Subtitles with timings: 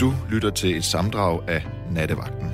[0.00, 2.50] Du lytter til et samdrag af Nattevagten.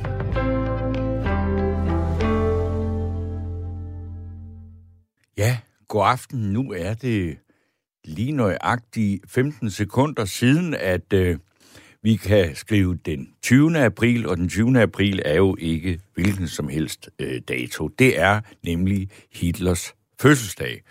[5.39, 6.41] Ja, god aften.
[6.41, 7.39] Nu er det
[8.05, 11.39] lige nøjagtigt 15 sekunder siden, at øh,
[12.03, 13.79] vi kan skrive den 20.
[13.79, 14.83] april, og den 20.
[14.83, 17.89] april er jo ikke hvilken som helst øh, dato.
[17.89, 20.83] Det er nemlig Hitlers fødselsdag.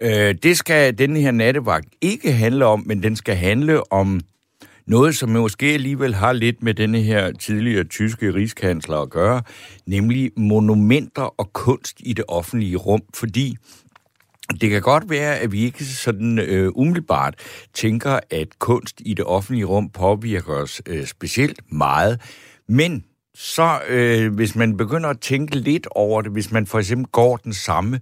[0.00, 4.20] Øh, det skal den her nattevagt ikke handle om, men den skal handle om
[4.88, 9.42] noget, som måske alligevel har lidt med denne her tidligere tyske rigskansler at gøre,
[9.86, 13.56] nemlig monumenter og kunst i det offentlige rum, fordi
[14.60, 17.34] det kan godt være, at vi ikke sådan øh, umiddelbart
[17.74, 22.20] tænker, at kunst i det offentlige rum påvirker os øh, specielt meget,
[22.68, 27.06] men så øh, hvis man begynder at tænke lidt over det, hvis man for eksempel
[27.12, 28.00] går den samme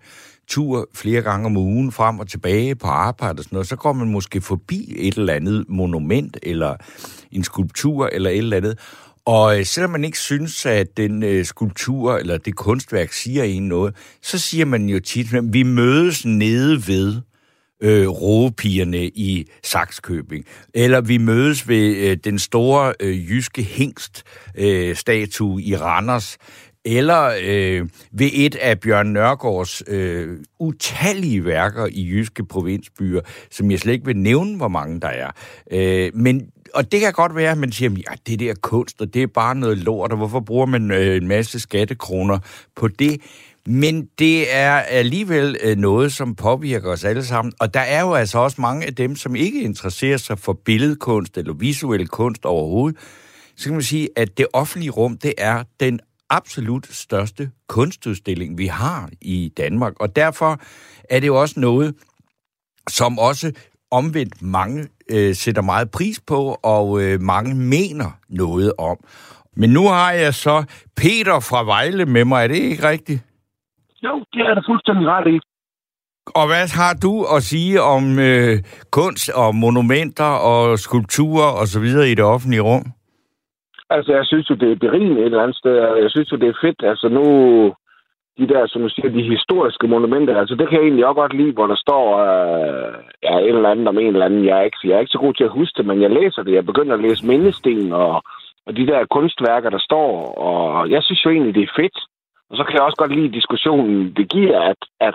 [0.48, 3.92] tur flere gange om ugen frem og tilbage på arbejde og sådan noget, så går
[3.92, 6.76] man måske forbi et eller andet monument eller
[7.32, 8.78] en skulptur eller et eller andet.
[9.24, 13.68] Og øh, selvom man ikke synes, at den øh, skulptur eller det kunstværk siger en
[13.68, 17.20] noget, så siger man jo tit, at vi mødes nede ved
[17.82, 20.44] øh, råpigerne i Saxkøbing.
[20.74, 26.36] Eller vi mødes ved øh, den store øh, jyske hængst-statue øh, i Randers
[26.86, 33.20] eller øh, ved et af Bjørn Nørgaards øh, utallige værker i jyske provinsbyer,
[33.50, 35.30] som jeg slet ikke vil nævne, hvor mange der er.
[35.70, 39.14] Øh, men og det kan godt være, at man siger, ja, det der kunst, og
[39.14, 42.38] det er bare noget lort, og hvorfor bruger man øh, en masse skattekroner
[42.76, 43.20] på det?
[43.66, 47.52] Men det er alligevel øh, noget, som påvirker os alle sammen.
[47.60, 51.38] Og der er jo altså også mange af dem, som ikke interesserer sig for billedkunst
[51.38, 52.98] eller visuel kunst overhovedet.
[53.56, 58.66] Så kan man sige, at det offentlige rum, det er den absolut største kunstudstilling, vi
[58.66, 59.92] har i Danmark.
[60.00, 60.60] Og derfor
[61.10, 61.94] er det jo også noget,
[62.88, 63.52] som også
[63.90, 68.96] omvendt mange øh, sætter meget pris på, og øh, mange mener noget om.
[69.56, 70.64] Men nu har jeg så
[70.96, 72.44] Peter fra Vejle med mig.
[72.44, 73.20] Er det ikke rigtigt?
[74.02, 75.38] Jo, det er der fuldstændig ret i.
[76.34, 81.80] Og hvad har du at sige om øh, kunst og monumenter og skulpturer og så
[81.80, 82.92] videre i det offentlige rum?
[83.90, 85.96] Altså, jeg synes jo, det er berigende et eller andet sted.
[86.04, 86.82] Jeg synes jo, det er fedt.
[86.82, 87.24] Altså, nu
[88.38, 91.36] de der, som du siger, de historiske monumenter, altså det kan jeg egentlig også godt
[91.36, 94.44] lide, hvor der står øh, ja, et eller andet om en eller anden.
[94.44, 96.42] Jeg er, ikke, jeg er ikke så god til at huske det, men jeg læser
[96.42, 96.52] det.
[96.52, 98.22] Jeg begynder at læse mindesten og,
[98.66, 100.10] og de der kunstværker, der står.
[100.48, 101.98] Og jeg synes jo egentlig, det er fedt.
[102.50, 105.14] Og så kan jeg også godt lide diskussionen, det giver, at, at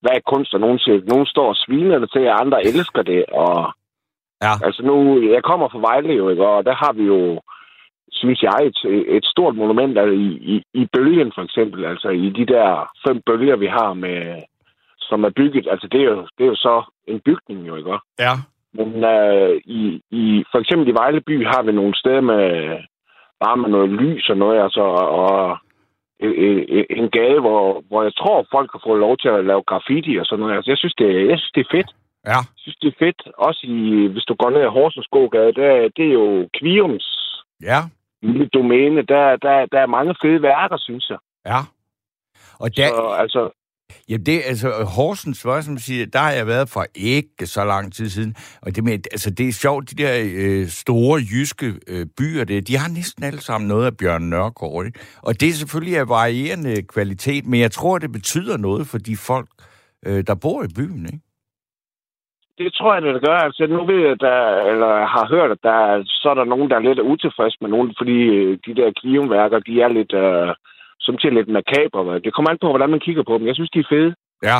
[0.00, 3.02] hvad er kunst, og nogen, siger, nogen står og sviner det til, at andre elsker
[3.02, 3.24] det.
[3.32, 3.72] Og,
[4.42, 4.52] ja.
[4.66, 6.46] Altså nu, jeg kommer fra Vejle jo, ikke?
[6.46, 7.40] og der har vi jo
[8.22, 8.78] synes jeg, et,
[9.16, 11.84] et stort monument altså i, i, i bølgen for eksempel.
[11.84, 12.68] Altså i de der
[13.06, 14.42] fem bølger, vi har med
[15.08, 15.66] som er bygget.
[15.72, 16.74] Altså det er jo, det er jo så
[17.12, 17.98] en bygning jo, ikke?
[18.26, 18.34] Ja.
[18.78, 22.44] Men uh, i, i, for eksempel i Vejle by har vi nogle steder med
[23.44, 24.80] bare med noget lys og noget, altså,
[25.20, 25.58] og
[26.20, 30.16] en, en gade, hvor, hvor jeg tror, folk kan få lov til at lave graffiti
[30.20, 30.56] og sådan noget.
[30.56, 31.90] Altså, jeg synes, det, jeg synes, det er fedt.
[32.26, 32.40] Ja.
[32.56, 33.20] Jeg synes, det er fedt.
[33.38, 37.06] Også i, hvis du går ned ad Horsens Gågade, det, det er jo Kvirums
[37.62, 37.80] ja
[38.22, 41.18] lille domæne, der, der, der er mange fede værker, synes jeg.
[41.46, 41.60] Ja.
[42.58, 43.50] Og der, så, altså,
[44.08, 47.92] Ja, det, altså, Horsens, hvad som siger, der har jeg været for ikke så lang
[47.92, 52.06] tid siden, og det, med, altså, det er sjovt, de der øh, store jyske øh,
[52.18, 55.00] byer, det, de har næsten alle sammen noget af Bjørn Nørgaard, ikke?
[55.22, 59.16] og det er selvfølgelig af varierende kvalitet, men jeg tror, det betyder noget for de
[59.16, 59.48] folk,
[60.06, 61.20] øh, der bor i byen, ikke?
[62.60, 63.38] Det tror jeg, det gør.
[63.46, 64.38] Altså, nu ved jeg, der,
[64.70, 65.78] eller har hørt, at der,
[66.20, 69.58] så er der nogen, der er lidt utilfreds med nogen, fordi øh, de der kliumværker,
[69.68, 70.50] de er lidt, øh,
[71.04, 72.20] som til lidt makabre.
[72.24, 73.46] Det kommer an på, hvordan man kigger på dem.
[73.46, 74.12] Jeg synes, de er fede.
[74.50, 74.58] Ja.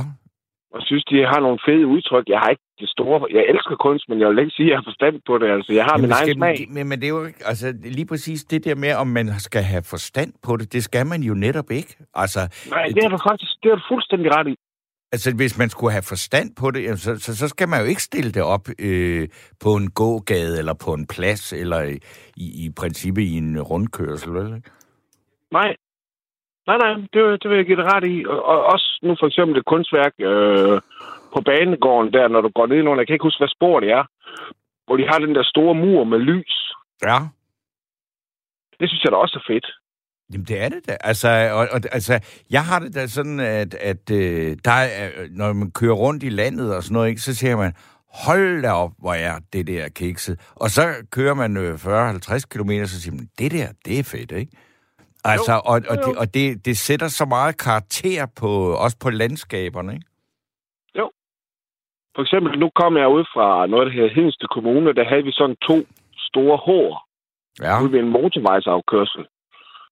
[0.72, 2.26] Og jeg synes, de har nogle fede udtryk.
[2.28, 3.16] Jeg har ikke det store...
[3.36, 5.48] Jeg elsker kunst, men jeg vil ikke sige, at jeg har forstand på det.
[5.56, 6.56] Altså, jeg har Jamen, min egen smag.
[6.74, 7.42] Men, men det er jo ikke...
[7.50, 7.66] Altså,
[7.96, 11.20] lige præcis det der med, om man skal have forstand på det, det skal man
[11.28, 11.92] jo netop ikke.
[12.22, 12.40] Altså,
[12.76, 13.52] Nej, det er du faktisk...
[13.62, 14.56] Det er du fuldstændig ret i.
[15.12, 18.02] Altså, hvis man skulle have forstand på det, så, så, så skal man jo ikke
[18.02, 19.28] stille det op øh,
[19.64, 21.80] på en gågade, eller på en plads, eller
[22.36, 24.62] i, i princippet i en rundkørsel, vel?
[25.52, 25.76] Nej.
[26.66, 28.24] Nej, nej, det, det vil jeg give dig ret i.
[28.26, 30.80] Og, og også nu for eksempel et kunstværk øh,
[31.34, 33.90] på banegården der, når du går ned under, jeg kan ikke huske, hvad spor det
[33.90, 34.04] er,
[34.86, 36.72] hvor de har den der store mur med lys.
[37.02, 37.18] Ja.
[38.80, 39.66] Det synes jeg da også er fedt.
[40.32, 40.96] Jamen, det er det da.
[41.00, 45.52] Altså, og, og, altså, jeg har det da sådan, at, at øh, der er, når
[45.52, 47.72] man kører rundt i landet og sådan noget, ikke, så siger man,
[48.26, 50.52] hold da op, hvor er det der kikset.
[50.56, 50.82] Og så
[51.12, 54.52] kører man øh, 40-50 km, så siger man, det der, det er fedt, ikke?
[55.24, 56.02] Altså, jo, og, og, jo.
[56.02, 58.50] det, og det, det sætter så meget karakter på,
[58.84, 60.06] også på landskaberne, ikke?
[60.98, 61.10] Jo.
[62.14, 65.32] For eksempel, nu kom jeg ud fra noget, der hedder Hedensted Kommune, der havde vi
[65.32, 65.76] sådan to
[66.16, 67.06] store hår.
[67.62, 67.82] ja.
[67.82, 69.26] ude ved en motorvejsafkørsel.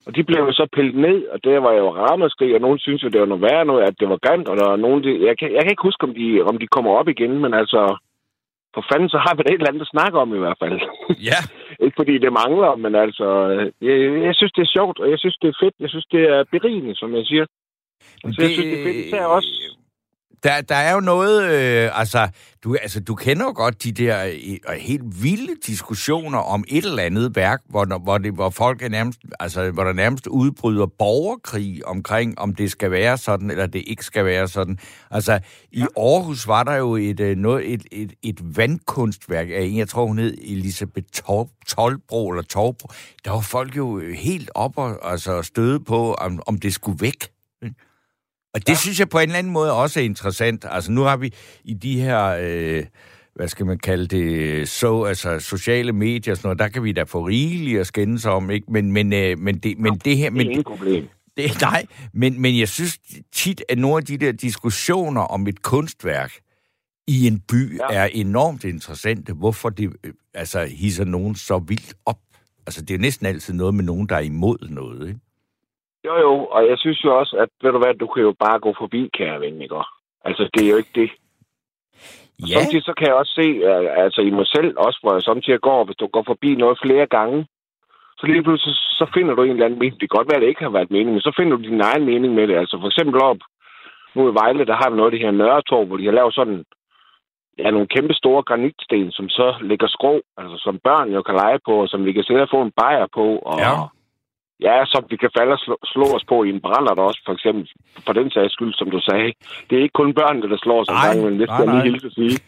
[0.08, 3.02] Og de blev jo så pillet ned, og det var jo ramaskrig, og nogen synes
[3.02, 5.10] jo, det var noget værre noget, at det var grimt, og der var nogen, de,
[5.28, 7.81] jeg, kan, jeg kan ikke huske, om de, om de kommer op igen, men altså,
[8.75, 10.76] for fanden, så har vi da et eller andet at snakke om i hvert fald.
[11.31, 11.40] Ja.
[11.84, 13.26] ikke fordi det mangler, men altså,
[13.87, 13.96] jeg,
[14.26, 15.75] jeg synes, det er sjovt, og jeg synes, det er fedt.
[15.84, 17.46] Jeg synes, det er berigende, som jeg siger.
[18.25, 18.44] Altså, det...
[18.44, 19.52] jeg synes, det er fedt, især også
[20.43, 22.29] der, der er jo noget, øh, altså
[22.64, 27.02] du, altså, du kender jo godt de der øh, helt vilde diskussioner om et eller
[27.02, 31.87] andet værk, hvor, hvor, det, hvor folk er nærmest, altså, hvor der nærmest udbryder borgerkrig
[31.87, 34.79] omkring, om det skal være sådan, eller det ikke skal være sådan.
[35.11, 35.40] Altså,
[35.73, 39.88] i Aarhus var der jo et, øh, noget, et, et, et vandkunstværk af en, jeg
[39.88, 41.06] tror hun hed Elisabeth
[41.67, 42.88] Tolbro, eller Torbro.
[43.25, 47.31] Der var folk jo helt op og altså, støde på, om, om det skulle væk.
[48.55, 48.75] Og det ja.
[48.75, 50.65] synes jeg på en eller anden måde også er interessant.
[50.69, 51.35] Altså nu har vi
[51.65, 52.85] i de her, øh,
[53.35, 56.93] hvad skal man kalde det, så, altså sociale medier og sådan noget, der kan vi
[56.93, 58.73] da få rigeligt at skændes om, ikke?
[58.73, 60.31] Men, men, øh, men, det, men det her...
[60.31, 61.09] Men, det er problem.
[61.37, 62.99] Det, nej, men, men jeg synes
[63.33, 66.33] tit, at nogle af de der diskussioner om et kunstværk
[67.06, 67.85] i en by ja.
[67.91, 69.33] er enormt interessante.
[69.33, 72.19] Hvorfor det øh, altså hisser nogen så vildt op?
[72.67, 75.21] Altså, det er næsten altid noget med nogen, der er imod noget, ikke?
[76.08, 78.58] Jo, jo, og jeg synes jo også, at ved du hvad, du kan jo bare
[78.60, 79.76] gå forbi, kære ven, ikke?
[80.25, 81.10] Altså, det er jo ikke det.
[82.40, 82.55] Ja.
[82.55, 83.46] Samtidig så kan jeg også se,
[84.05, 87.06] altså i mig selv også, hvor jeg samtidig går, hvis du går forbi noget flere
[87.06, 87.46] gange,
[88.19, 90.00] så lige pludselig så finder du en eller anden mening.
[90.00, 91.81] Det kan godt være, at det ikke har været meningen, men så finder du din
[91.81, 92.56] egen mening med det.
[92.56, 93.40] Altså for eksempel op
[94.14, 96.64] mod Vejle, der har vi noget af det her Nørretorv, hvor de har lavet sådan
[97.58, 101.58] ja, nogle kæmpe store granitsten, som så ligger skrå, altså som børn jo kan lege
[101.66, 103.72] på, og som vi kan sidde og få en bajer på, og ja.
[104.60, 107.22] Ja, som vi kan falde og slå, slå os på i en brænder der også,
[107.26, 107.70] for eksempel,
[108.06, 109.32] for den sags skyld, som du sagde.
[109.70, 112.10] Det er ikke kun børnene, der slår sig gang, men det skal jeg lige hilse
[112.10, 112.38] sige.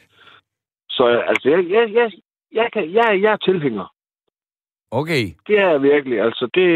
[0.90, 2.10] Så altså, jeg, jeg, jeg,
[2.52, 3.86] jeg, kan, jeg, jeg er tilhænger.
[4.90, 5.24] Okay.
[5.46, 6.20] Det er virkelig.
[6.20, 6.70] Altså, det,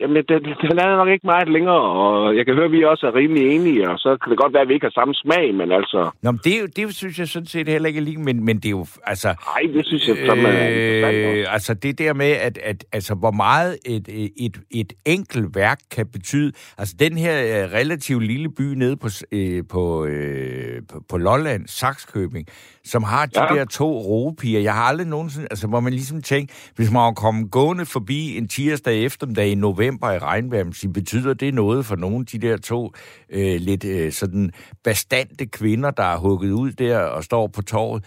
[0.00, 0.28] Jamen, det,
[0.70, 3.54] den er nok ikke meget længere, og jeg kan høre, at vi også er rimelig
[3.54, 6.10] enige, og så kan det godt være, at vi ikke har samme smag, men altså...
[6.22, 8.70] Nå, men det, det synes jeg sådan set heller ikke lige, men, men det er
[8.70, 9.28] jo, altså...
[9.28, 13.78] Nej, det synes jeg, som øh, Altså, det der med, at, at altså, hvor meget
[13.86, 16.52] et, et, et enkelt værk kan betyde...
[16.78, 21.66] Altså, den her øh, relativt lille by nede på, øh, på, øh, på, på Lolland,
[21.66, 22.46] Saxkøbing,
[22.84, 23.54] som har de ja.
[23.54, 24.60] der to roepiger.
[24.60, 25.46] Jeg har aldrig nogensinde...
[25.50, 29.54] Altså, hvor man ligesom tænker, hvis man var kommet gående forbi en tirsdag eftermiddag i
[29.54, 32.92] november, november i regnværmsen, betyder det noget for nogle af de der to
[33.30, 34.50] øh, lidt øh, sådan
[34.84, 38.04] bastante kvinder, der er hugget ud der og står på torvet?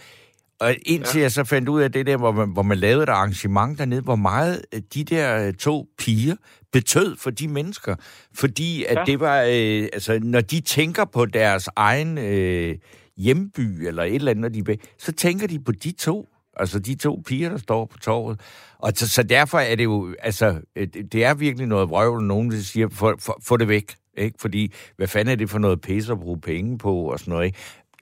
[0.60, 1.22] Og indtil ja.
[1.22, 4.00] jeg så fandt ud af det der, hvor man, hvor man lavede et arrangement dernede,
[4.00, 6.34] hvor meget øh, de der øh, to piger
[6.72, 7.94] betød for de mennesker.
[8.34, 9.04] Fordi at ja.
[9.06, 12.74] det var, øh, altså når de tænker på deres egen øh,
[13.16, 16.28] hjemby eller et eller andet, de, så tænker de på de to.
[16.56, 18.40] Altså de to piger, der står på torvet.
[18.82, 20.46] Og så, så derfor er det jo, altså,
[20.76, 23.84] øh, det er virkelig noget vrøvl, nogen der siger, få, få, få det væk.
[24.16, 24.38] Ikke?
[24.40, 27.46] Fordi, hvad fanden er det for noget pisse at bruge penge på og sådan noget,
[27.46, 27.58] ikke?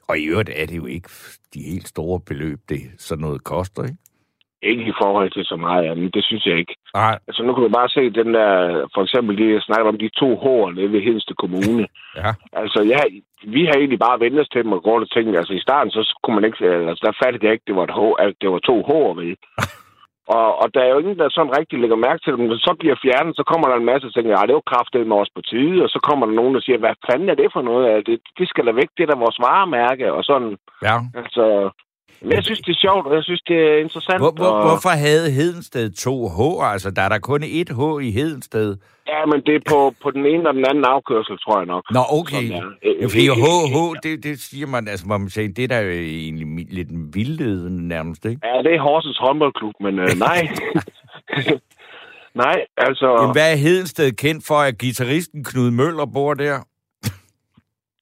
[0.09, 1.09] Og i øvrigt er det jo ikke
[1.55, 3.97] de helt store beløb, det sådan noget koster, ikke?
[4.63, 6.75] Ikke i forhold til så meget andet, det synes jeg ikke.
[6.95, 7.19] Nej.
[7.29, 8.53] Altså nu kan du bare se den der,
[8.95, 11.87] for eksempel det, jeg snakker om de to hår nede ved Hedste Kommune.
[12.21, 12.31] ja.
[12.53, 13.05] Altså jeg,
[13.55, 15.91] vi har egentlig bare ventet os til dem og går og tænkt, altså i starten
[15.91, 18.51] så kunne man ikke, altså der fattede jeg ikke, det var, et hår, at det
[18.51, 19.35] var to hår ved.
[20.35, 22.45] Og, og der er jo ingen, der sådan rigtig lægger mærke til dem.
[22.47, 24.73] Når så bliver fjernet, så kommer der en masse, der tænker, ja, det er jo
[24.73, 25.83] kraftigt med os på tide.
[25.85, 28.07] Og så kommer der nogen, der siger, hvad fanden er det for noget?
[28.07, 30.07] Det, det skal da væk, det er da vores varemærke.
[30.17, 30.53] Og sådan.
[30.87, 30.97] Ja.
[31.21, 31.45] Altså,
[32.23, 34.21] men jeg synes, det er sjovt, og jeg synes, det er interessant.
[34.21, 34.69] Hvor, hvor, og...
[34.69, 36.73] Hvorfor havde Hedensted to H?
[36.73, 38.77] Altså, der er der kun et H i Hedensted.
[39.09, 41.85] Ja, men det er på, på den ene og den anden afkørsel, tror jeg nok.
[41.91, 42.49] Nå, okay.
[42.51, 45.91] Ja, fordi H, H, det, det siger man, altså, man siger, det er da jo
[45.91, 48.41] egentlig lidt en vildlede nærmest, ikke?
[48.45, 50.49] Ja, det er Horsens håndboldklub, men øh, nej.
[52.45, 53.09] nej, altså...
[53.21, 56.59] Jamen, hvad er Hedensted kendt for, at gitarristen Knud Møller bor der?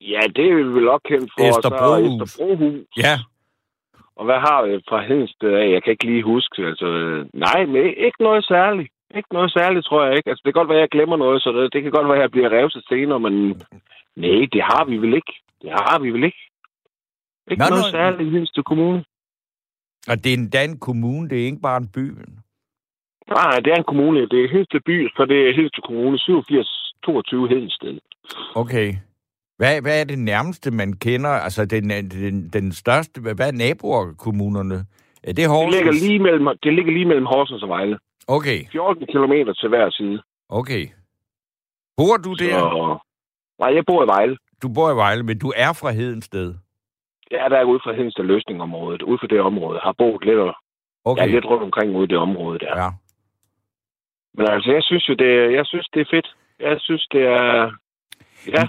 [0.01, 1.49] ja, det er vi vel også kendt for.
[1.49, 2.31] Esterbrohus.
[2.31, 2.87] Esterbrohus.
[2.97, 3.19] Ja.
[4.17, 5.71] Og hvad har vi fra Hedensted af?
[5.71, 6.67] Jeg kan ikke lige huske.
[6.67, 6.89] Altså,
[7.35, 8.91] nej, men ikke noget særligt.
[9.17, 10.31] Ikke noget særligt, tror jeg ikke.
[10.31, 12.17] Altså, det kan godt være, at jeg glemmer noget, så det, det kan godt være,
[12.17, 13.35] at jeg bliver revset senere, men
[14.17, 15.35] nej, det har vi vel ikke.
[15.63, 16.43] Det har vi vel ikke.
[17.51, 19.05] Ikke Nå, noget nå, særligt i Hedensted Kommune.
[20.11, 22.07] Og det er en dan kommune, det er ikke bare en by?
[23.29, 24.29] Nej, det er en kommune.
[24.29, 27.99] Det er Hedensted by, så det er Hedensted Kommune 87 22 Hedensted.
[28.55, 28.93] Okay.
[29.57, 31.31] Hvad, hvad er det nærmeste, man kender?
[31.31, 33.21] Altså, den, den, den største...
[33.21, 34.87] Hvad er nabokommunerne?
[35.23, 35.77] Er det Horsens?
[35.77, 37.99] Det ligger lige mellem, det ligger lige mellem Horsens og Vejle.
[38.29, 38.59] Okay.
[38.73, 40.23] 14 km til hver side.
[40.49, 40.85] Okay.
[41.97, 42.59] Bor du der?
[42.59, 42.99] Så...
[43.59, 44.37] Nej, jeg bor i Vejle.
[44.63, 46.55] Du bor i Vejle, men du er fra Hedensted?
[47.31, 49.03] Ja, der er ude fra Hedensted løsningområdet.
[49.03, 49.79] Ude for det område.
[49.83, 50.55] Har boet lidt, og...
[51.05, 51.23] okay.
[51.23, 52.83] ja, lidt rundt omkring ude i det område der.
[52.83, 52.89] Ja.
[54.35, 56.29] Men altså, jeg synes jo, det, jeg synes, det er fedt.
[56.61, 57.71] Jeg synes, det er...
[58.47, 58.65] Ja.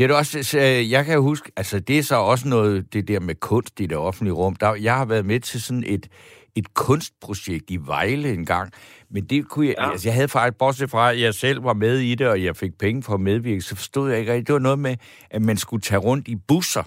[0.00, 3.08] Det er det også, så jeg kan huske, altså det er så også noget, det
[3.08, 4.56] der med kunst i det offentlige rum.
[4.56, 6.08] Der, jeg har været med til sådan et,
[6.56, 8.72] et kunstprojekt i Vejle en gang,
[9.10, 9.90] men det kunne jeg, ja.
[9.90, 12.56] altså jeg havde faktisk, bortset fra, at jeg selv var med i det, og jeg
[12.56, 14.46] fik penge for at medvirke, så forstod jeg ikke rigtigt.
[14.46, 14.96] Det var noget med,
[15.30, 16.82] at man skulle tage rundt i busser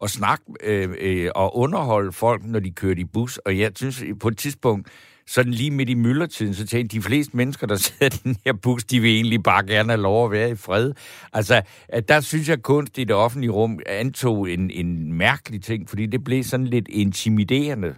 [0.00, 3.38] og snakke øh, øh, og underholde folk, når de kørte i bus.
[3.38, 4.88] Og jeg synes, på et tidspunkt,
[5.26, 8.52] sådan lige midt i myldretiden, så tænkte de fleste mennesker, der sidder i den her
[8.62, 10.92] bus, de vil egentlig bare gerne have lov at være i fred.
[11.32, 15.62] Altså, at der synes jeg, at kunst i det offentlige rum antog en, en mærkelig
[15.62, 17.94] ting, fordi det blev sådan lidt intimiderende.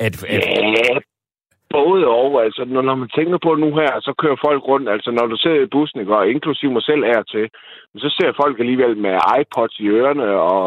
[0.00, 0.40] At, at...
[0.88, 0.98] Ja,
[1.78, 2.30] både og.
[2.44, 4.88] Altså, når, når man tænker på nu her, så kører folk rundt.
[4.94, 7.46] Altså, når du sidder i bussen, og inklusiv mig selv er til,
[8.02, 10.66] så ser folk alligevel med iPods i ørerne og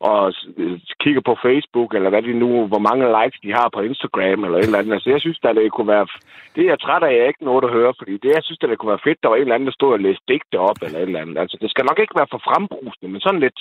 [0.00, 0.34] og
[1.02, 4.58] kigger på Facebook, eller hvad det nu, hvor mange likes de har på Instagram, eller
[4.58, 4.96] et eller andet.
[4.96, 6.06] Altså, jeg synes, at det kunne være...
[6.54, 8.68] Det er jeg træt af, jeg ikke noget at høre, fordi det, jeg synes, at
[8.70, 10.78] det kunne være fedt, der var en eller anden, der stod og læste digte op,
[10.82, 11.38] eller et eller andet.
[11.42, 13.60] Altså, det skal nok ikke være for frembrusende, men sådan lidt...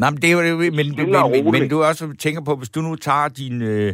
[0.00, 0.56] Nej, men det er jo...
[0.56, 0.88] Men, men,
[1.32, 3.56] men, men, du også tænker på, hvis du nu tager din...
[3.72, 3.92] Øh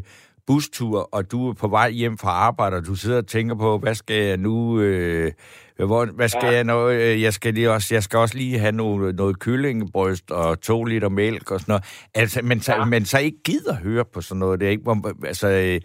[0.49, 3.79] bustur, og du er på vej hjem fra arbejde, og du sidder og tænker på,
[3.79, 4.81] hvad skal jeg nu...
[4.81, 5.33] Øh,
[5.77, 6.53] hvor, hvad skal ja.
[6.53, 6.89] jeg nu?
[6.89, 10.85] Øh, jeg skal, lige også, jeg skal også lige have noget, noget kyllingebryst og to
[10.85, 11.85] liter mælk og sådan noget.
[12.15, 12.85] Altså, men, så, ja.
[12.85, 14.61] men så ikke gider høre på sådan noget.
[14.61, 14.91] Det er ikke,
[15.25, 15.81] altså, øh,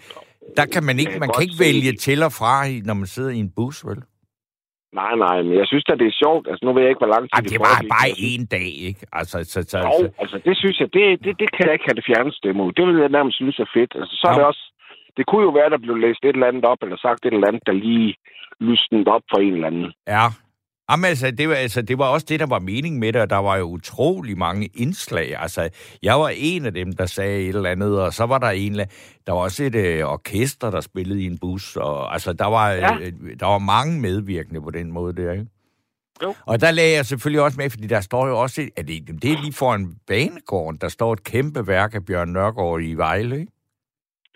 [0.58, 3.38] der kan man ikke, man kan ikke vælge til og fra, når man sidder i
[3.38, 3.98] en bus, vel?
[5.02, 6.46] Nej, nej, men jeg synes at det er sjovt.
[6.50, 9.02] Altså, nu ved jeg ikke, hvor lang tid Ej, det var bare én dag, ikke?
[9.20, 10.10] Altså, så, så, jo, altså...
[10.22, 12.70] altså, det synes jeg, det, det, det kan jeg ikke have det fjerneste imod.
[12.78, 13.92] Det vil jeg nærmest synes er fedt.
[14.02, 14.64] Altså, så er det også...
[15.18, 17.48] Det kunne jo være, der blev læst et eller andet op, eller sagt et eller
[17.48, 18.16] andet, der lige
[18.68, 19.90] lysnet op for en eller anden.
[20.08, 20.26] Ja,
[20.92, 23.30] Jamen, altså, det var, altså, det var også det, der var mening med det, og
[23.30, 25.36] der var jo utrolig mange indslag.
[25.40, 25.70] Altså,
[26.04, 28.76] jeg var en af dem, der sagde et eller andet, og så var der en,
[29.28, 32.70] der var også et øh, orkester, der spillede i en bus, og altså, der var,
[32.72, 32.98] ja.
[32.98, 35.48] øh, der var mange medvirkende på den måde der, ikke?
[36.24, 36.36] Jo.
[36.46, 39.32] Og der lagde jeg selvfølgelig også med, fordi der står jo også, at det, det
[39.32, 43.40] er lige for en banegård, der står et kæmpe værk af Bjørn Nørgaard i Vejle,
[43.40, 43.52] ikke?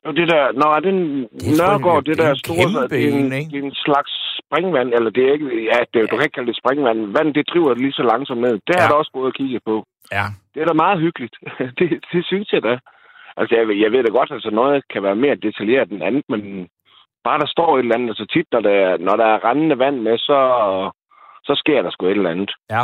[0.06, 3.18] Og det der, nå, er det en det Nørgaard, det, det der store, det er
[3.20, 6.06] en, det er en slags springvand, eller det er ikke, ja, det, ja.
[6.10, 7.00] du kan ikke kalde det springvand.
[7.18, 8.56] Vand, det driver lige så langsomt ned.
[8.68, 8.84] Det ja.
[8.84, 9.76] er der også gået at kigge på.
[10.12, 10.26] Ja.
[10.54, 11.36] Det er da meget hyggeligt.
[11.80, 12.74] det, det synes jeg da.
[13.40, 16.24] Altså, jeg, jeg ved da godt, at altså, noget kan være mere detaljeret end andet,
[16.30, 16.42] men
[17.24, 19.98] bare der står et eller andet, altså tit, når der, når der er rendende vand
[20.08, 20.40] med, så,
[21.48, 22.52] så sker der sgu et eller andet.
[22.70, 22.84] Ja.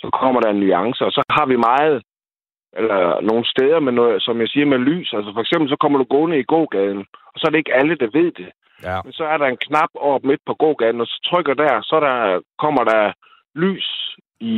[0.00, 2.02] Så kommer der en nuance, og så har vi meget
[2.72, 5.12] eller nogle steder med noget, som jeg siger, med lys.
[5.16, 6.98] Altså for eksempel, så kommer du gående i gågaden,
[7.32, 8.48] og så er det ikke alle, der ved det.
[8.82, 9.00] Ja.
[9.04, 12.00] Men så er der en knap op midt på gågaden, og så trykker der, så
[12.00, 13.12] der, kommer der
[13.54, 14.56] lys i,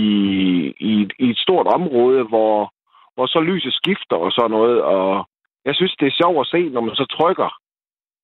[0.91, 2.73] i, i et stort område, hvor,
[3.15, 4.83] hvor så lyset skifter og sådan noget.
[4.83, 5.29] Og
[5.65, 7.51] jeg synes, det er sjovt at se, når man så trykker,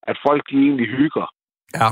[0.03, 1.27] at folk de egentlig hygger.
[1.75, 1.89] Ja.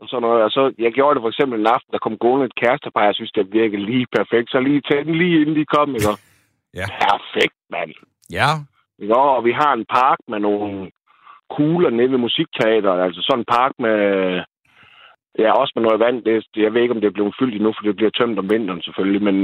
[0.00, 0.42] Og sådan noget.
[0.42, 3.14] Og så, jeg gjorde det for eksempel en aften, der kom gående et kærestepar, jeg
[3.14, 4.50] synes, det virkede lige perfekt.
[4.50, 6.14] Så lige tændte lige inden de kom, ikke?
[6.74, 6.86] Ja.
[7.02, 7.92] Perfekt, mand.
[8.38, 8.50] Ja.
[8.98, 10.90] Ja, og vi har en park med nogle
[11.56, 13.04] kugler nede ved musikteateret.
[13.06, 13.98] Altså sådan en park med...
[15.38, 16.24] Ja, også med noget vand.
[16.24, 18.50] Det, jeg ved ikke, om det er blevet fyldt endnu, for det bliver tømt om
[18.50, 19.22] vinteren selvfølgelig.
[19.22, 19.36] Men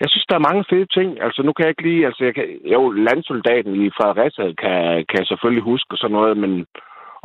[0.00, 1.22] jeg synes, der er mange fede ting.
[1.26, 2.06] Altså, nu kan jeg ikke lige...
[2.06, 6.36] Altså, jeg kan, jo, landsoldaten i Fredericia kan, kan jeg selvfølgelig huske og sådan noget,
[6.36, 6.66] men...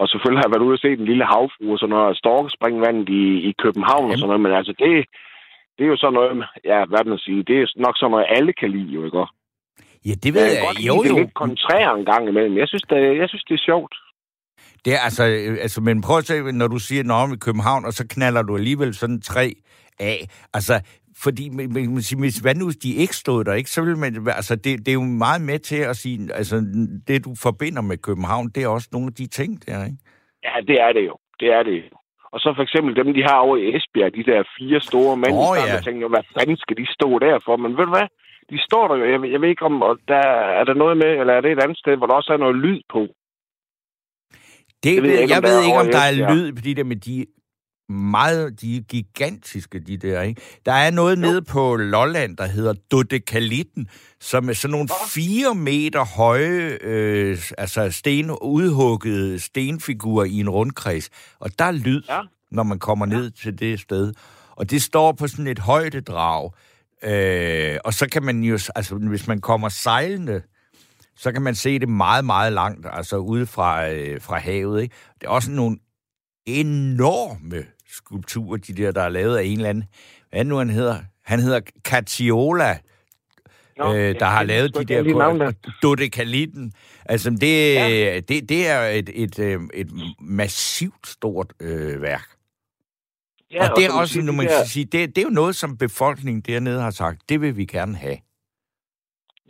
[0.01, 3.09] Og selvfølgelig har jeg været ude og se den lille havfru og sådan noget, storkespringvandet
[3.09, 4.11] i, i København Jamen.
[4.11, 5.05] og sådan noget, men altså det,
[5.77, 8.53] det er jo sådan noget, ja, hvad man siger, det er nok sådan noget, alle
[8.53, 9.25] kan lide, jo, ikke?
[10.07, 10.53] Ja, det ved jeg.
[10.53, 11.03] jeg godt jo, jo.
[11.03, 12.57] Det er lidt kontrær en gang imellem.
[12.57, 13.95] Jeg synes, det, jeg synes, det er sjovt.
[14.85, 15.23] Det er altså,
[15.65, 18.55] altså, men prøv at se, når du siger Norge i København, og så knaller du
[18.55, 19.53] alligevel sådan tre
[19.99, 20.27] af.
[20.53, 20.81] Altså,
[21.23, 24.55] fordi, man siger, hvis hvad nu de ikke stod der, ikke, så vil man, altså,
[24.55, 26.55] det, det er jo meget med til at sige, altså,
[27.07, 29.97] det du forbinder med København, det er også nogle af de ting der, ikke?
[30.43, 31.17] Ja, det er det jo.
[31.39, 31.83] Det er det
[32.33, 35.33] og så for eksempel dem, de har over i Esbjerg, de der fire store mænd,
[35.33, 35.73] oh, ja.
[35.73, 37.55] jeg tænker, hvad fanden skal de stå der for?
[37.63, 38.07] Men ved du hvad?
[38.51, 39.05] De står der jo.
[39.13, 40.25] Jeg, jeg ved ikke, om og der
[40.59, 42.55] er der noget med, eller er det et andet sted, hvor der også er noget
[42.55, 43.01] lyd på?
[44.83, 46.83] Det, det ved jeg, ikke, jeg ved ikke, om der er lyd på de der,
[46.83, 47.25] med de
[47.89, 50.41] meget, de er gigantiske, de der, ikke?
[50.65, 51.21] Der er noget jo.
[51.21, 53.87] nede på Lolland, der hedder Dodekalitten,
[54.21, 61.09] som er sådan nogle fire meter høje, øh, altså sten, udhuggede stenfigurer i en rundkreds.
[61.39, 62.21] Og der er lyd, ja.
[62.51, 63.13] når man kommer ja.
[63.15, 64.13] ned til det sted.
[64.55, 66.51] Og det står på sådan et højdedrag.
[67.03, 70.41] Øh, og så kan man jo, altså hvis man kommer sejlende,
[71.15, 74.81] så kan man se det meget, meget langt, altså ude fra, øh, fra havet.
[74.81, 74.95] Ikke?
[75.21, 75.77] Det er også nogle
[76.45, 79.83] enorme skulpturer, de der, der er lavet af en eller anden,
[80.29, 80.95] hvad nu han hedder?
[81.25, 82.77] Han hedder Catiola
[83.77, 85.03] Nå, øh, der har lavet de der...
[85.03, 86.73] Kor- Dodekalitten.
[87.05, 88.19] Altså, det, ja.
[88.19, 89.87] det, det er et, et, et, et
[90.21, 92.27] massivt stort øh, værk.
[93.51, 95.77] Ja, og det er også, nu man kan sige, det, det er jo noget, som
[95.77, 98.17] befolkningen dernede har sagt, det vil vi gerne have.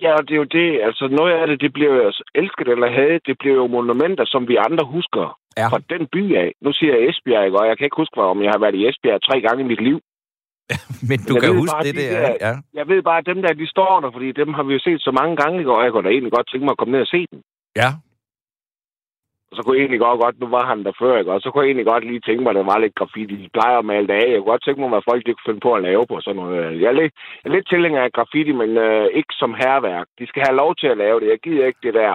[0.02, 0.82] Ja, og det er jo det.
[0.88, 3.22] Altså, noget af det, det bliver jo altså, elsket eller hadet.
[3.26, 5.68] Det bliver jo monumenter, som vi andre husker ja.
[5.72, 6.50] fra den by af.
[6.66, 7.60] Nu siger jeg Esbjerg, ikke?
[7.60, 9.84] og jeg kan ikke huske, om jeg har været i Esbjerg tre gange i mit
[9.90, 10.00] liv.
[11.10, 12.54] Men du Men kan huske det, det er, ja.
[12.80, 15.02] Jeg ved bare, at dem der, de står der, fordi dem har vi jo set
[15.02, 17.14] så mange gange, og jeg kunne da egentlig godt tænke mig at komme ned og
[17.16, 17.40] se dem.
[17.82, 17.90] Ja.
[19.50, 21.32] Og så kunne jeg egentlig godt, godt nu var han der før, ikke?
[21.34, 23.36] og så kunne jeg egentlig godt lige tænke mig, at der var lidt graffiti.
[23.44, 24.28] De plejer at male det af.
[24.30, 26.40] Jeg kunne godt tænke mig, hvad folk de kunne finde på at lave på sådan
[26.42, 26.82] noget.
[26.82, 30.08] Jeg er lidt, jeg er lidt tilhænger af graffiti, men øh, ikke som herværk.
[30.20, 31.28] De skal have lov til at lave det.
[31.34, 32.14] Jeg gider ikke det der,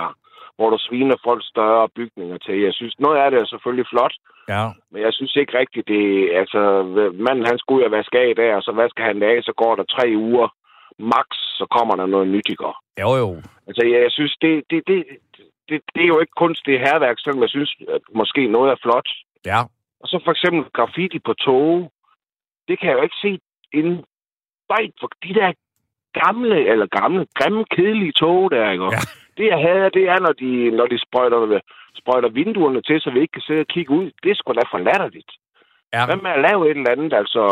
[0.57, 2.57] hvor du sviner folk større bygninger til.
[2.69, 4.15] Jeg synes, noget af det er selvfølgelig flot,
[4.49, 4.65] ja.
[4.93, 6.05] men jeg synes ikke rigtigt, det
[6.41, 6.61] altså,
[7.27, 9.53] manden han skal ud og vaske af der, og så vasker han det af, så
[9.63, 10.49] går der tre uger
[10.99, 11.27] max,
[11.59, 12.65] så kommer der noget nyt, ikke?
[13.03, 13.29] Jo, jo.
[13.69, 14.99] Altså, jeg, jeg synes, det, det, det,
[15.69, 18.71] det, det er jo ikke kunst, det er herværk, selvom jeg synes, at måske noget
[18.71, 19.09] er flot.
[19.47, 19.61] Ja.
[20.01, 21.93] Og så for eksempel graffiti på tog.
[22.69, 23.39] Det kan jeg jo ikke se
[23.73, 24.05] inden
[25.01, 25.53] for de der
[26.25, 28.85] gamle, eller gamle, grimme, kedelige tog der, ikke?
[28.85, 28.99] Ja.
[29.37, 31.61] Det, jeg hader, det er, når de, når de sprøjter,
[32.01, 34.11] sprøjter vinduerne til, så vi ikke kan sidde og kigge ud.
[34.23, 35.33] Det er sgu da for latterligt.
[35.95, 36.07] Ja.
[36.07, 37.43] Hvad med at lave et eller andet, altså...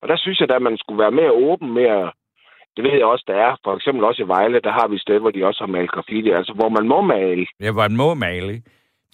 [0.00, 2.12] Og der synes jeg da, at man skulle være mere åben, mere
[2.76, 3.56] det ved jeg også, der er.
[3.64, 6.30] For eksempel også i Vejle, der har vi steder, hvor de også har malet graffiti.
[6.30, 7.46] Altså, hvor man må male.
[7.60, 8.62] Ja, hvor man må male.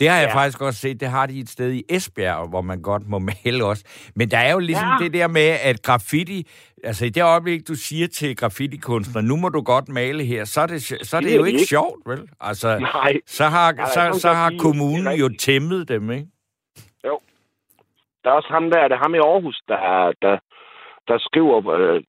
[0.01, 0.35] Det har jeg ja.
[0.39, 1.01] faktisk også set.
[1.01, 4.13] Det har de et sted i Esbjerg, hvor man godt må male også.
[4.17, 5.05] Men der er jo ligesom ja.
[5.05, 6.47] det der med, at graffiti...
[6.85, 10.61] Altså, i det øjeblik, du siger til graffitikunstner, nu må du godt male her, så
[10.61, 12.29] er det, så er det, det er jo ikke, ikke sjovt, vel?
[12.41, 13.13] Altså, Nej.
[13.27, 16.27] så har, Nej, så, så har kommunen jo tæmmet dem, ikke?
[17.05, 17.19] Jo.
[18.25, 20.39] Der er også ham der, det er ham i Aarhus, der, der,
[21.09, 22.03] der skriver, øh,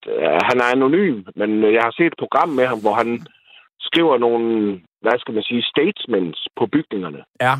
[0.49, 3.09] han er anonym, men jeg har set et program med ham, hvor han
[3.79, 4.45] skriver nogle,
[5.01, 7.21] hvad skal man sige, statements på bygningerne.
[7.41, 7.53] Ja.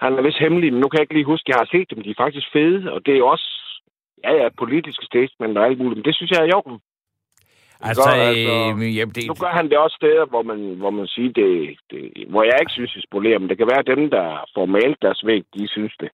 [0.00, 2.02] Han er vist hemmelig, men nu kan jeg ikke lige huske, jeg har set dem,
[2.02, 3.48] de er faktisk fede, og det er også,
[4.24, 6.78] ja, ja, politiske statements og alt muligt, men det synes jeg er jo.
[7.80, 8.54] Altså, gør, altså
[8.84, 9.26] øh, jamen, det...
[9.26, 12.56] Nu gør han det også steder, hvor man, hvor man siger, det, det, hvor jeg
[12.60, 15.68] ikke synes, det spolerer, men det kan være, dem, der får malet deres væg, de
[15.68, 16.10] synes det.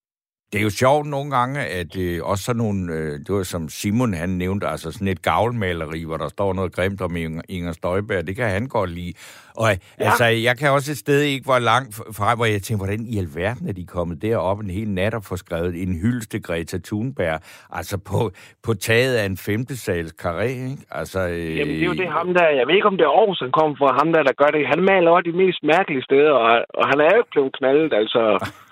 [0.53, 3.69] Det er jo sjovt nogle gange, at øh, også sådan nogle, øh, det var som
[3.69, 7.15] Simon han nævnte, altså sådan et gavlmaleri, hvor der står noget grimt om
[7.49, 9.13] Inger Støjberg, det kan han godt lide.
[9.57, 10.05] Og ja.
[10.05, 13.17] altså, jeg kan også et sted ikke hvor langt fra, hvor jeg tænker, hvordan i
[13.17, 16.77] alverden er de kommet derop en hel nat og få skrevet en hyldest til Greta
[16.87, 17.39] Thunberg,
[17.71, 18.31] altså på,
[18.63, 20.77] på taget af en femte sals karé, ikke?
[20.91, 21.57] Altså, øh...
[21.57, 23.51] Jamen, det er jo det ham der, jeg ved ikke, om det er Aarhus, han
[23.51, 24.67] kom fra, ham der, der gør det.
[24.67, 27.93] Han maler også de mest mærkelige steder, og, og han er jo ikke blevet knaldet,
[27.93, 28.21] altså...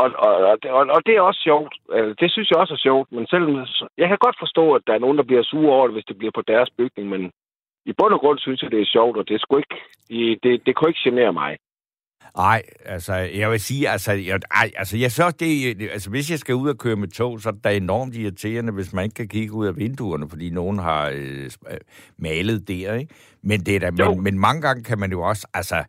[0.00, 0.34] Og, og,
[0.78, 1.74] og, og, det er også sjovt.
[1.96, 3.12] Altså, det synes jeg også er sjovt.
[3.12, 3.44] Men selv,
[3.98, 6.18] jeg kan godt forstå, at der er nogen, der bliver sure over det, hvis det
[6.18, 7.08] bliver på deres bygning.
[7.08, 7.22] Men
[7.86, 9.78] i bund og grund synes jeg, det er sjovt, og det, skulle ikke,
[10.08, 11.56] det, det, det kunne ikke genere mig.
[12.36, 16.38] Nej, altså, jeg vil sige, altså, jeg, ej, altså, jeg synes, det, altså, hvis jeg
[16.38, 19.28] skal ud og køre med tog, så er det enormt irriterende, hvis man ikke kan
[19.28, 21.50] kigge ud af vinduerne, fordi nogen har øh,
[22.18, 23.14] malet der, ikke?
[23.42, 25.84] Men, det er da, men, men mange gange kan man jo også, altså,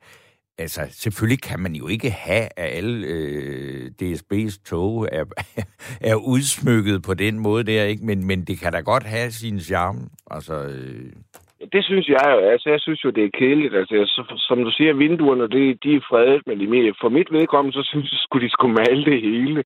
[0.58, 5.26] Altså, selvfølgelig kan man jo ikke have, at alle øh, DSB's tog er,
[6.12, 8.06] er udsmykket på den måde der, ikke?
[8.06, 10.10] Men, men det kan da godt have sin charme.
[10.32, 11.12] Altså, øh,
[11.74, 12.40] det synes jeg jo.
[12.54, 13.76] Altså, jeg synes jo, det er kedeligt.
[13.76, 13.96] Altså,
[14.48, 16.58] som du siger, vinduerne, det, de er fredet, men
[17.02, 19.64] for mit vedkommende, så synes jeg, skulle de skulle male det hele.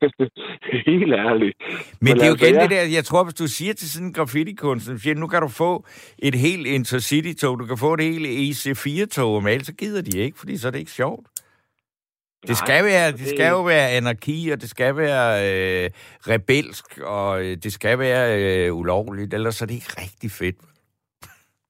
[0.90, 1.56] Helt ærligt.
[1.60, 2.62] Men, men det er jo altså, igen ja.
[2.62, 5.48] det der, jeg tror, hvis du siger til sådan en graffiti-kunst, siger, nu kan du
[5.48, 5.86] få
[6.18, 10.38] et helt Intercity-tog, du kan få et helt EC4-tog og male, så gider de ikke,
[10.38, 11.26] fordi så er det ikke sjovt.
[12.48, 15.28] Det skal, være, det skal jo være anarki, og det skal være
[15.84, 15.90] øh,
[16.28, 20.56] rebelsk, og øh, det skal være øh, ulovligt, ellers er det ikke rigtig fedt.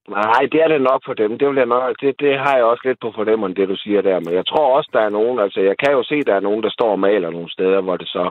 [0.08, 1.38] Nej, det er det nok for dem.
[1.38, 4.02] Det, vil jeg nok, det, det har jeg også lidt på fornemmeren, det du siger
[4.02, 4.20] der.
[4.20, 6.62] Men jeg tror også, der er nogen, altså jeg kan jo se, der er nogen,
[6.62, 8.30] der står og maler nogle steder, hvor det så,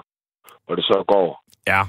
[0.65, 1.43] hvor det så går.
[1.67, 1.81] Ja.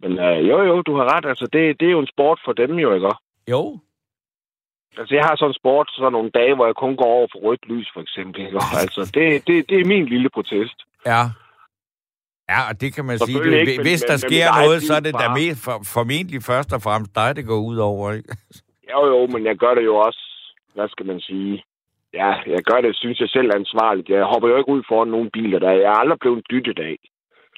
[0.00, 1.26] Men øh, jo, jo, du har ret.
[1.26, 3.10] Altså, det, det er jo en sport for dem jo, ikke?
[3.50, 3.78] Jo.
[4.98, 7.38] Altså, jeg har sådan en sport, sådan nogle dage, hvor jeg kun går over for
[7.38, 8.46] rødt lys, for eksempel.
[8.46, 8.58] Ikke?
[8.82, 10.78] Altså, det, det, det er min lille protest.
[11.06, 11.22] Ja.
[12.52, 13.38] Ja, og det kan man sige.
[13.38, 15.76] Det, ikke, hvis men, der men, sker men noget, så er det da mest for,
[15.96, 18.30] formentlig først og fremmest dig, det går ud over, ikke?
[18.92, 20.22] Jo, jo, men jeg gør det jo også,
[20.74, 21.64] hvad skal man sige,
[22.14, 24.08] ja, jeg gør det, synes jeg selv ansvarligt.
[24.08, 26.96] Jeg hopper jo ikke ud foran nogle biler, der jeg er aldrig blevet dyttet af.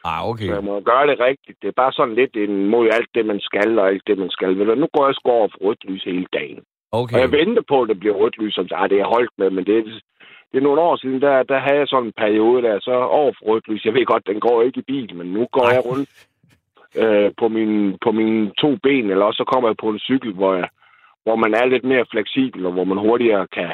[0.05, 0.46] Ah, okay.
[0.46, 1.59] Så jeg må gøre det rigtigt.
[1.62, 4.57] Det er bare sådan lidt mod alt det, man skal, og alt det, man skal.
[4.57, 6.62] Men nu går jeg og over for rødt lys hele dagen.
[6.92, 7.14] Okay.
[7.14, 9.50] Og jeg venter på, at det bliver rødt lys, som ah, det er holdt med,
[9.50, 9.85] men det,
[10.50, 13.33] det er nogle år siden, der, der havde jeg sådan en periode der, så over
[13.38, 13.85] for rødt lys.
[13.85, 15.74] Jeg ved godt, den går ikke i bil, men nu går Ej.
[15.74, 16.11] jeg rundt.
[17.02, 20.33] øh, på, mine, på mine to ben, eller også så kommer jeg på en cykel,
[20.33, 20.68] hvor, jeg,
[21.24, 23.72] hvor man er lidt mere fleksibel, og hvor man hurtigere kan,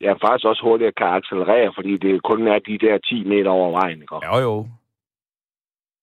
[0.00, 3.70] ja, faktisk også hurtigere kan accelerere, fordi det kun er de der 10 meter over
[3.80, 4.14] vejen, ikke?
[4.14, 4.66] Jo, jo.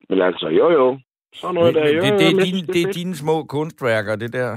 [0.10, 1.00] Men altså, jo, jo.
[1.34, 3.16] Sådan noget Men, der, jo, det, jo, det, er men dine, det det er dine
[3.16, 4.52] små kunstværker, det der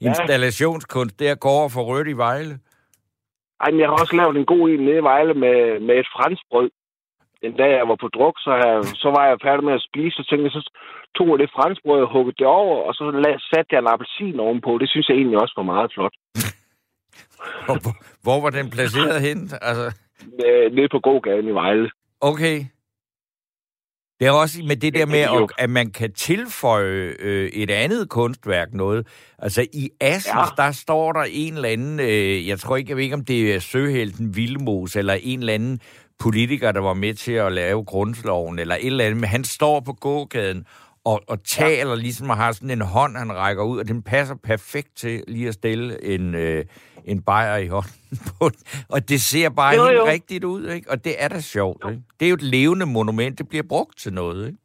[0.00, 2.54] Installationskunst, der går for rødt i Vejle.
[3.60, 6.08] Ej, men jeg har også lavet en god en nede i Vejle med, med et
[6.16, 6.70] franskbrød.
[7.42, 10.16] En dag, jeg var på druk, så, jeg, så var jeg færdig med at spise,
[10.16, 10.62] så tænkte jeg, så
[11.16, 13.02] tog jeg det franskbrød og huggede det over, og så
[13.50, 14.78] satte jeg en appelsin ovenpå.
[14.82, 16.14] Det synes jeg egentlig også var meget flot.
[17.66, 19.38] Hvor, hvor, hvor var den placeret hen?
[19.68, 19.86] Altså,
[20.46, 21.90] Øh, nede på gågaden i Vejle.
[22.20, 22.56] okay.
[24.20, 28.08] Det er også med det der med, at, at man kan tilføje øh, et andet
[28.08, 29.06] kunstværk noget.
[29.38, 30.62] Altså i Assens, ja.
[30.64, 33.54] Der står der en eller anden, øh, jeg tror ikke, jeg ved ikke, om det
[33.54, 35.80] er Søhelten Vildmos, eller en eller anden
[36.18, 39.80] politiker, der var med til at lave grundloven, eller et eller andet, men han står
[39.80, 40.66] på gågaden
[41.10, 42.02] og, og taler ja.
[42.06, 45.48] ligesom og har sådan en hånd, han rækker ud, og den passer perfekt til lige
[45.48, 46.64] at stille en, øh,
[47.04, 48.44] en bajer i hånden på.
[48.94, 50.06] Og det ser bare Jo, helt jo.
[50.06, 50.90] rigtigt ud, ikke?
[50.90, 52.02] Og det er da sjovt, ikke?
[52.20, 54.58] Det er jo et levende monument, det bliver brugt til noget, ikke?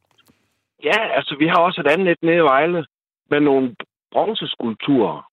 [0.84, 2.84] Ja, altså, vi har også et andet net nede i Vejle
[3.30, 3.76] med nogle
[4.12, 5.26] bronzeskulpturer,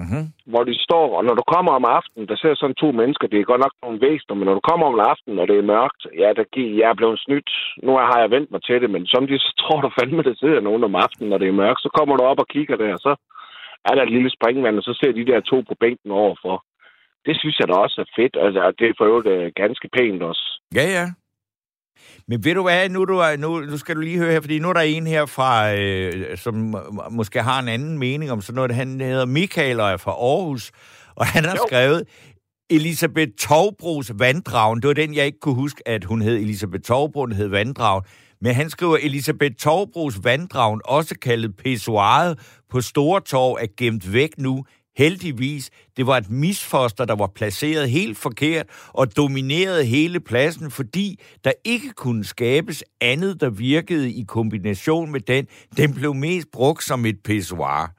[0.00, 0.24] Mm-hmm.
[0.52, 3.38] hvor de står, og når du kommer om aftenen, der ser sådan to mennesker, det
[3.38, 6.02] er godt nok nogle væsener, men når du kommer om aftenen, og det er mørkt,
[6.22, 6.44] ja, der
[6.80, 7.50] jeg er blevet snydt.
[7.86, 10.34] Nu har jeg vendt mig til det, men som de så tror du fandme, der
[10.34, 12.92] sidder nogen om aftenen, når det er mørkt, så kommer du op og kigger der,
[12.96, 13.12] og så
[13.88, 16.56] er der et lille springvand, og så ser de der to på bænken overfor.
[17.26, 19.88] Det synes jeg da også er fedt, altså, og det er for øvrigt øh, ganske
[19.96, 20.44] pænt også.
[20.78, 21.06] Ja, ja.
[22.28, 24.68] Men ved du hvad, nu, du nu, nu skal du lige høre her, fordi nu
[24.68, 28.54] er der en her fra, øh, som må- måske har en anden mening om sådan
[28.54, 28.74] noget.
[28.74, 30.70] Han hedder Michael og er fra Aarhus,
[31.14, 31.64] og han har jo.
[31.68, 32.04] Skrevet
[32.70, 34.80] Elisabeth Tovbros Vanddragen.
[34.82, 38.04] Det var den, jeg ikke kunne huske, at hun hed Elisabeth Tovbro, hun hed Vanddragen.
[38.40, 42.38] Men han skriver, Elisabeth Tovbros Vanddragen, også kaldet Pessoaret
[42.70, 44.64] på Store Torv, er gemt væk nu.
[44.96, 51.20] Heldigvis, det var et misfoster, der var placeret helt forkert og dominerede hele pladsen, fordi
[51.44, 55.46] der ikke kunne skabes andet, der virkede i kombination med den.
[55.76, 57.92] Den blev mest brugt som et pissoir.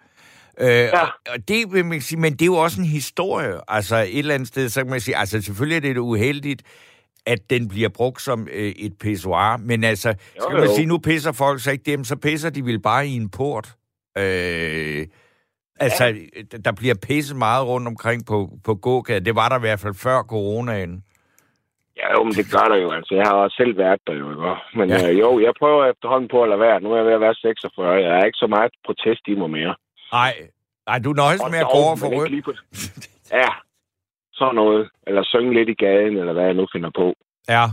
[0.60, 1.02] Øh, ja.
[1.04, 3.54] og, det vil man sige, men det er jo også en historie.
[3.68, 6.64] Altså et eller andet sted, så kan man sige, altså selvfølgelig er det uheldigt,
[7.26, 10.76] at den bliver brugt som øh, et pissoir, men altså, jo, skal man jo.
[10.76, 13.76] sige, nu pisser folk så ikke dem, så pisser de vel bare i en port.
[14.18, 15.08] Øh,
[15.80, 16.58] altså, ja.
[16.66, 19.26] der bliver pisset meget rundt omkring på, på gågaden.
[19.26, 21.04] Det var der i hvert fald før coronaen.
[21.98, 22.92] Ja, jo, men det gør der jo.
[22.92, 24.56] Altså, jeg har også selv været der jo, ikke?
[24.80, 25.10] Men Ja.
[25.10, 26.82] øh, jo, jeg prøver efterhånden på at lade være.
[26.82, 27.94] Nu er jeg ved at være 46.
[28.06, 29.76] Jeg er ikke så meget protest i mig mere.
[30.12, 30.34] Nej,
[30.88, 32.44] nej du nøjes Og med at dog, gå over for rødt.
[32.46, 32.52] på...
[33.32, 33.50] Ja,
[34.34, 34.90] sådan noget.
[35.08, 37.08] Eller synge lidt i gaden, eller hvad jeg nu finder på.
[37.50, 37.66] Ja.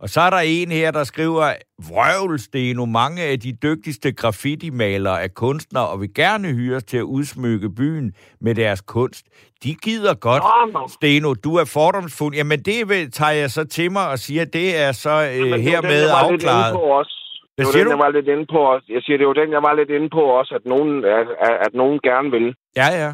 [0.00, 1.52] Og så er der en her, der skriver,
[1.88, 7.70] Vrøvelsteno, mange af de dygtigste graffiti-malere er kunstnere, og vil gerne hyres til at udsmykke
[7.70, 9.26] byen med deres kunst.
[9.64, 10.42] De gider godt.
[10.72, 10.88] Nå.
[10.88, 12.34] Steno, du er fordomsfuld.
[12.34, 15.42] Jamen, det vil, tager jeg så til mig og siger, det er så øh, Men
[15.42, 17.06] det var den, hermed lidt inde afklaret.
[17.54, 17.90] Hvad Det var den, du?
[17.90, 18.86] jeg var lidt inde på også.
[18.88, 21.58] Jeg siger, det var den, jeg var lidt inde på også, at nogen, at, at-
[21.66, 22.46] at nogen gerne vil.
[22.76, 23.10] Ja, ja.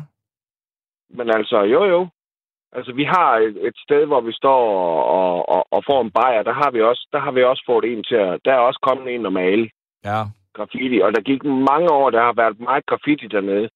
[1.19, 2.01] Men altså, jo jo.
[2.77, 4.63] Altså, vi har et, et sted, hvor vi står
[5.19, 6.43] og, og, og, får en bajer.
[6.43, 8.41] Der har vi også, der har vi også fået en til at...
[8.45, 9.71] Der er også kommet en og male
[10.05, 10.21] Ja.
[10.55, 11.01] graffiti.
[11.01, 13.69] Og der gik mange år, der har været meget graffiti dernede.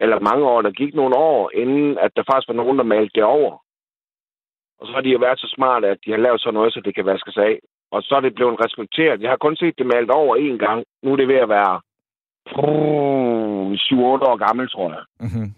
[0.00, 0.62] Eller mange år.
[0.62, 3.52] Der gik nogle år, inden at der faktisk var nogen, der malte det over.
[4.78, 6.80] Og så har de jo været så smarte, at de har lavet sådan noget, så
[6.84, 7.58] det kan vaskes af.
[7.92, 9.22] Og så er det blevet respekteret.
[9.22, 10.84] Jeg har kun set det malet over én gang.
[11.02, 11.80] Nu er det ved at være...
[12.50, 15.04] Puh, 7-8 år gammel, tror jeg.
[15.20, 15.48] Mm-hmm.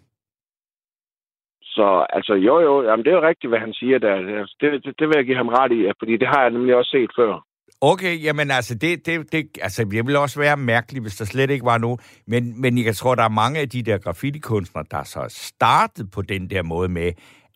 [1.76, 4.14] Så altså, jo jo, jamen, det er jo rigtigt, hvad han siger der.
[4.60, 6.90] Det, det, det vil jeg give ham ret i, fordi det har jeg nemlig også
[6.90, 7.32] set før.
[7.80, 11.50] Okay, jamen altså, det, det, det, altså, det ville også være mærkeligt, hvis der slet
[11.50, 11.98] ikke var nu.
[12.26, 16.22] Men, men jeg tror, der er mange af de der graffiti-kunstnere, der så startet på
[16.22, 17.12] den der måde med,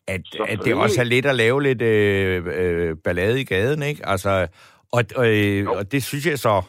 [0.07, 4.01] at, at det også er lidt at lave lidt øh, øh, ballade i gaden, ikke?
[4.07, 4.47] Altså,
[4.91, 6.61] og, og, øh, og det synes jeg så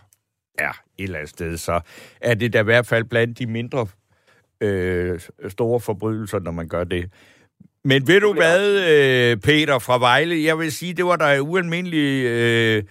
[0.59, 1.81] er et eller andet sted, så
[2.21, 3.87] er det da i hvert fald blandt de mindre
[4.61, 7.11] øh, store forbrydelser, når man gør det.
[7.85, 12.27] Men ved du hvad, øh, Peter fra Vejle, jeg vil sige, det var da ualmindeligt
[12.29, 12.83] øh,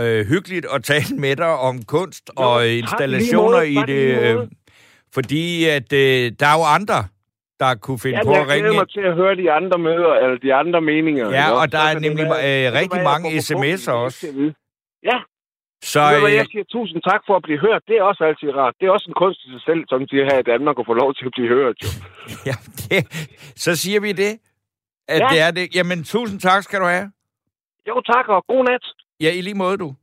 [0.00, 4.20] øh, hyggeligt at tale med dig om kunst Jo, og installationer i det.
[4.22, 4.36] Øh,
[5.14, 7.04] fordi at øh, der er jo andre,
[7.60, 8.80] der kunne finde Jamen, på jeg at ringe glæder ind.
[8.80, 11.30] mig til at høre de andre møder, eller de andre meninger.
[11.30, 14.26] Ja, og der er nemlig øh, rigtig jeg mange sms'er også.
[15.02, 15.18] Ja,
[15.82, 17.82] Så ved du hvad, øh, jeg siger tusind tak for at blive hørt.
[17.88, 18.74] Det er også altid rart.
[18.80, 20.94] Det er også en kunst i sig selv, som siger her i Danmark, at få
[20.94, 21.76] lov til at blive hørt.
[21.84, 21.88] Jo.
[22.50, 22.98] ja, det,
[23.56, 24.32] så siger vi det,
[25.08, 25.28] at Ja.
[25.32, 25.74] det er det.
[25.74, 27.10] Jamen, tusind tak skal du have.
[27.88, 28.84] Jo, tak, og god nat.
[29.20, 29.94] Ja, i lige måde, du.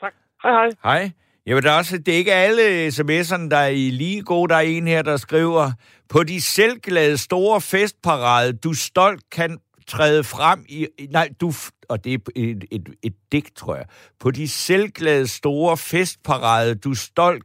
[0.00, 0.12] Tak.
[0.42, 0.68] Hej, hej.
[0.84, 1.10] Hej.
[1.46, 4.48] Jamen, der er også, det er ikke alle sms'erne, der er i lige gode.
[4.48, 5.72] Der er en her, der skriver,
[6.08, 10.86] på de selvglade store festparade, du stolt kan træde frem i...
[11.10, 11.52] Nej, du...
[11.88, 13.84] Og det er et, et, et digt, tror jeg.
[14.20, 17.44] På de selvglade store festparade, du stolt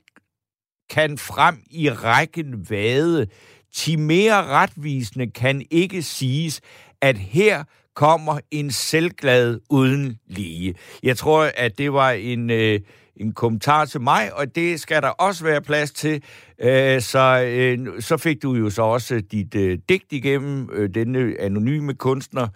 [0.89, 3.28] kan frem i rækken vade.
[3.73, 6.62] Ti mere retvisende kan ikke siges,
[7.02, 7.63] at her
[7.95, 10.76] kommer en selvglad uden lige.
[11.04, 12.80] Jeg tror, at det var en, øh,
[13.20, 16.24] en kommentar til mig, og det skal der også være plads til.
[16.62, 20.90] Øh, så, øh, så fik du jo så også øh, dit øh, digt igennem, øh,
[20.90, 22.48] denne anonyme kunstner,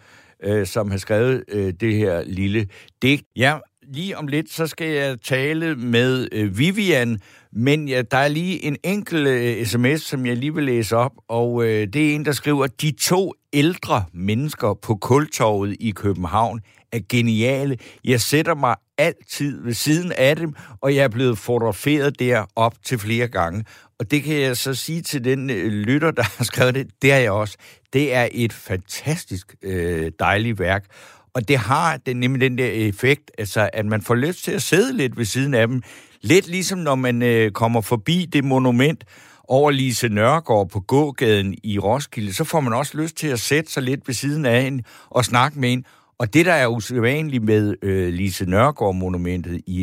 [0.43, 2.67] øh, som har skrevet øh, det her lille
[3.01, 3.23] digt.
[3.35, 3.57] Ja,
[3.93, 7.19] lige om lidt, så skal jeg tale med øh, Vivian,
[7.51, 11.11] men ja, der er lige en enkelt øh, sms, som jeg lige vil læse op,
[11.27, 16.61] og øh, det er en, der skriver, de to ældre mennesker på Kultorvet i København
[16.91, 17.77] er geniale.
[18.03, 22.73] Jeg sætter mig altid ved siden af dem, og jeg er blevet fotograferet der op
[22.83, 23.65] til flere gange.
[23.99, 27.11] Og det kan jeg så sige til den øh, lytter, der har skrevet det, det
[27.11, 27.57] er jeg også.
[27.93, 30.85] Det er et fantastisk øh, dejligt værk.
[31.33, 34.61] Og det har den, nemlig den der effekt, altså, at man får lyst til at
[34.61, 35.81] sidde lidt ved siden af dem.
[36.21, 39.03] Lidt ligesom når man øh, kommer forbi det monument
[39.47, 43.71] over Lise Nørgaard på gågaden i Roskilde, så får man også lyst til at sætte
[43.71, 45.87] sig lidt ved siden af hende og snakke med hende.
[46.21, 49.81] Og det, der er usædvanligt med øh, Lise Nørgaard-monumentet i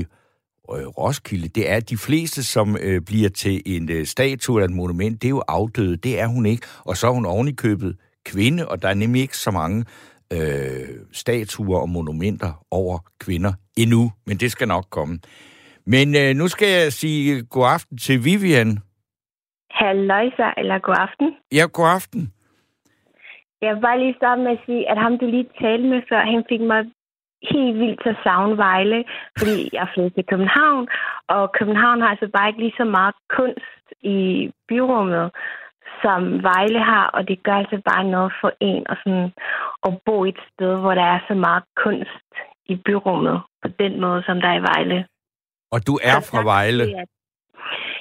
[0.72, 4.68] øh, Roskilde, det er, at de fleste, som øh, bliver til en øh, statue eller
[4.68, 5.96] et monument, det er jo afdøde.
[5.96, 6.66] Det er hun ikke.
[6.85, 9.85] Og så er hun ovenikøbet kvinde, og der er nemlig ikke så mange
[10.33, 15.18] øh, statuer og monumenter over kvinder endnu, men det skal nok komme.
[15.87, 18.79] Men øh, nu skal jeg sige god aften til Vivian.
[19.70, 21.35] Halløjsa, eller god aften.
[21.53, 22.33] Ja, god aften.
[23.62, 26.21] Jeg vil bare lige starte med at sige, at ham, du lige talte med før,
[26.35, 26.81] han fik mig
[27.42, 29.05] helt vildt til at savne Vejle,
[29.38, 30.88] fordi jeg er flyttet til København,
[31.29, 35.31] og København har altså bare ikke lige så meget kunst i byrummet,
[36.03, 39.33] som Vejle har, og det gør altså bare noget for en at, sådan,
[39.87, 42.29] at bo et sted, hvor der er så meget kunst
[42.66, 45.07] i byrummet, på den måde, som der er i Vejle.
[45.73, 46.85] Og du er fra Vejle?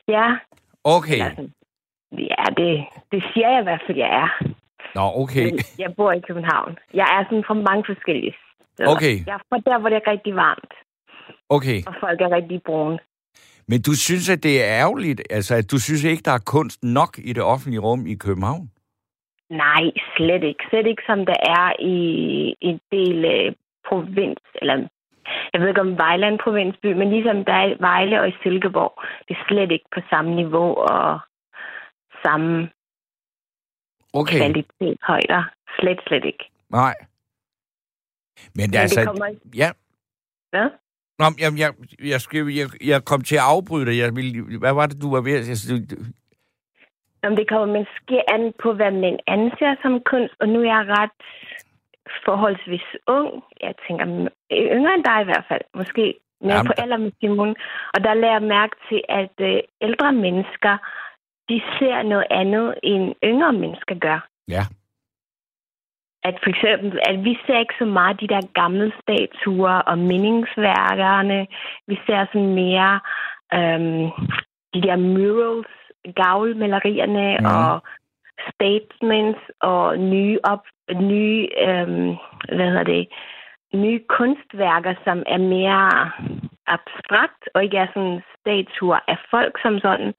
[0.08, 0.28] Ja.
[0.84, 1.20] Okay.
[2.12, 4.30] ja, det, det siger jeg i hvert fald, jeg er.
[4.95, 5.45] Nå, okay.
[5.45, 6.78] Men jeg bor i København.
[6.93, 8.36] Jeg er sådan fra mange forskellige
[8.73, 8.89] steder.
[8.89, 9.15] Okay.
[9.28, 10.73] Jeg er fra der, hvor det er rigtig varmt.
[11.50, 11.80] Okay.
[11.88, 13.00] Og folk er rigtig brune.
[13.67, 15.21] Men du synes, at det er ærgerligt?
[15.30, 18.71] Altså, at du synes ikke, der er kunst nok i det offentlige rum i København?
[19.50, 19.84] Nej,
[20.17, 20.63] slet ikke.
[20.69, 21.97] Slet ikke, som der er i
[22.62, 23.54] en del øh,
[23.88, 24.88] provins, eller
[25.54, 28.28] jeg ved ikke om Vejle er en provinsby, men ligesom der er i Vejle og
[28.30, 28.93] i Silkeborg,
[29.28, 31.19] det er slet ikke på samme niveau og
[32.26, 32.69] samme
[34.13, 34.38] okay.
[34.38, 35.43] kvalitet højder.
[35.80, 36.43] Slet, slet ikke.
[36.70, 36.96] Nej.
[38.56, 39.00] Men, Men altså...
[39.00, 39.28] Det kommer...
[39.56, 39.72] Ja.
[40.50, 40.70] Hvad?
[41.20, 41.72] Nå, jeg, jeg,
[42.13, 43.98] jeg, skal, jeg, jeg kom til at afbryde dig.
[43.98, 45.58] Jeg ville, hvad var det, du var ved at...
[45.58, 45.88] sige?
[47.24, 50.86] Om det kommer måske an på, hvad man anser som kunst, og nu er jeg
[50.98, 51.17] ret
[52.26, 53.43] forholdsvis ung.
[53.62, 54.06] Jeg tænker,
[54.52, 55.62] yngre end dig i hvert fald.
[55.76, 56.04] Måske
[56.41, 56.67] mere Jamen.
[56.67, 57.56] på alder med Simon.
[57.93, 60.78] Og der lader jeg mærke til, at øh, ældre mennesker,
[61.49, 64.27] de ser noget andet, end yngre mennesker gør.
[64.47, 64.63] Ja.
[66.23, 71.47] At for eksempel, at vi ser ikke så meget de der gamle statuer og mindingsværkerne.
[71.88, 72.99] Vi ser sådan mere
[73.53, 74.05] øhm,
[74.73, 75.67] de der murals,
[76.15, 77.47] gavlmalerierne ja.
[77.47, 77.81] og
[78.53, 80.63] statements og nye op,
[80.95, 82.15] nye, øhm,
[82.55, 83.07] hvad hedder det,
[83.73, 86.12] nye kunstværker, som er mere
[86.67, 90.13] abstrakt og ikke er sådan statuer af folk som sådan.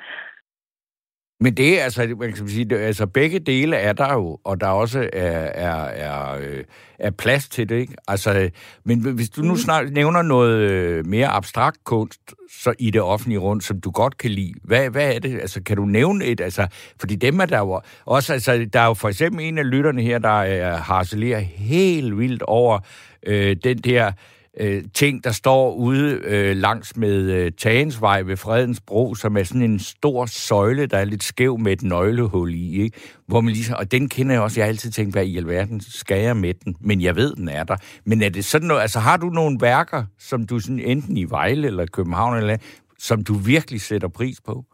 [1.40, 4.60] Men det er altså, man kan sige, det, altså begge dele er der jo, og
[4.60, 6.64] der også er, er, er, øh,
[6.98, 7.94] er plads til det, ikke?
[8.08, 8.50] Altså,
[8.84, 9.58] men hvis du nu mm.
[9.58, 12.20] snart nævner noget øh, mere abstrakt kunst
[12.62, 15.40] så i det offentlige rum, som du godt kan lide, hvad, hvad er det?
[15.40, 16.40] Altså, kan du nævne et?
[16.40, 16.66] Altså,
[17.00, 20.02] fordi dem er der jo også, altså, der er jo for eksempel en af lytterne
[20.02, 22.78] her, der er harcelerer helt vildt over
[23.26, 24.12] øh, den der
[24.60, 29.42] øh, ting, der står ude øh, langs med øh, Tagensvej ved Fredens Bro, som er
[29.42, 32.98] sådan en stor søjle, der er lidt skæv med et nøglehul i, ikke?
[33.28, 35.80] Hvor man ligesom, og den kender jeg også, jeg har altid tænkt, hvad i alverden
[35.80, 36.76] skal jeg med den?
[36.80, 37.76] Men jeg ved, den er der.
[38.06, 41.24] Men er det sådan noget, altså har du nogle værker, som du sådan enten i
[41.30, 42.56] Vejle eller København, eller
[42.98, 44.64] som du virkelig sætter pris på?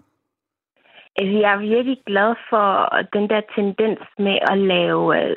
[1.17, 2.69] Altså, jeg er virkelig glad for
[3.13, 5.37] den der tendens med at lave øh,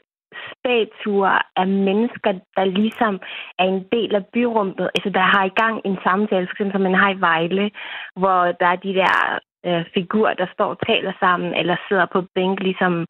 [0.52, 3.20] statuer af mennesker, der ligesom
[3.60, 4.90] er en del af byrummet.
[4.96, 7.72] Altså, der har i gang en samtale, for eksempel som man har i Vejle,
[8.16, 12.22] hvor der er de der øh, figurer, der står og taler sammen, eller sidder på
[12.36, 13.06] bænk, ligesom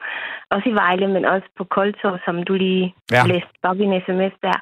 [0.50, 3.22] også i Vejle, men også på Koltorv, som du lige ja.
[3.26, 4.58] læste op i en sms der.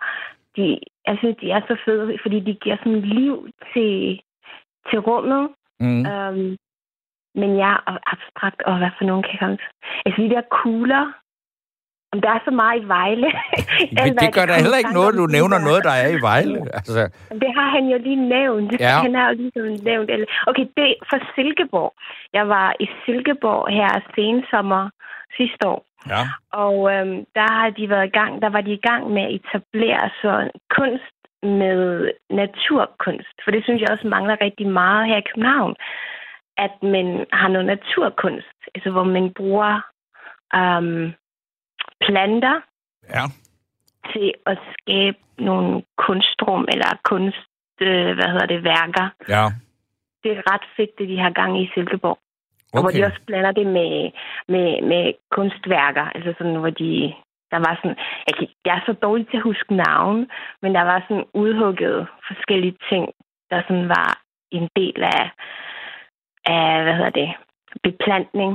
[0.56, 4.20] De, jeg synes, de er så fede, fordi de giver sådan liv til,
[4.90, 5.48] til rummet.
[5.80, 6.06] Mm.
[6.06, 6.56] Øhm,
[7.40, 9.70] men ja, og abstrakt, og hvad for nogen kan jeg komme til?
[10.06, 11.04] Altså de der kugler,
[12.12, 13.28] om der er så meget i Vejle.
[14.04, 16.20] Men det er gør kun heller ikke noget, du nævner der- noget, der er i
[16.28, 16.58] Vejle.
[16.78, 17.00] Altså,
[17.42, 18.70] Det har han jo lige nævnt.
[18.80, 18.96] Ja.
[19.06, 20.10] Han har jo ligesom nævnt.
[20.50, 21.92] Okay, det er fra Silkeborg.
[22.32, 24.82] Jeg var i Silkeborg her sensommer
[25.36, 25.80] sidste år.
[26.14, 26.22] ja.
[26.64, 29.34] Og øhm, der har de været i gang, der var de i gang med at
[29.38, 30.32] etablere så
[30.76, 31.16] kunst
[31.60, 33.36] med naturkunst.
[33.44, 35.74] For det synes jeg også mangler rigtig meget her i København.
[36.58, 39.72] At man har noget naturkunst, altså hvor man bruger
[40.54, 41.12] øhm,
[42.00, 42.60] planter
[43.16, 43.24] Ja.
[44.12, 47.48] til at skabe nogle kunstrum eller kunst,
[47.80, 49.06] øh, hvad hedder det, værker.
[49.28, 49.44] Ja.
[50.22, 52.18] Det er ret fedt, det de har gang i Silkeborg.
[52.72, 52.98] Og hvor Okay.
[52.98, 54.10] de også blander det med,
[54.48, 56.04] med, med kunstværker.
[56.14, 57.14] Altså sådan, hvor de...
[57.50, 57.96] Der var sådan...
[58.26, 60.28] Jeg, kan, jeg er så dårlig til at huske navn,
[60.62, 63.04] men der var sådan udhugget forskellige ting,
[63.50, 65.30] der sådan var en del af,
[66.44, 67.30] af hvad hedder det,
[67.82, 68.52] beplantning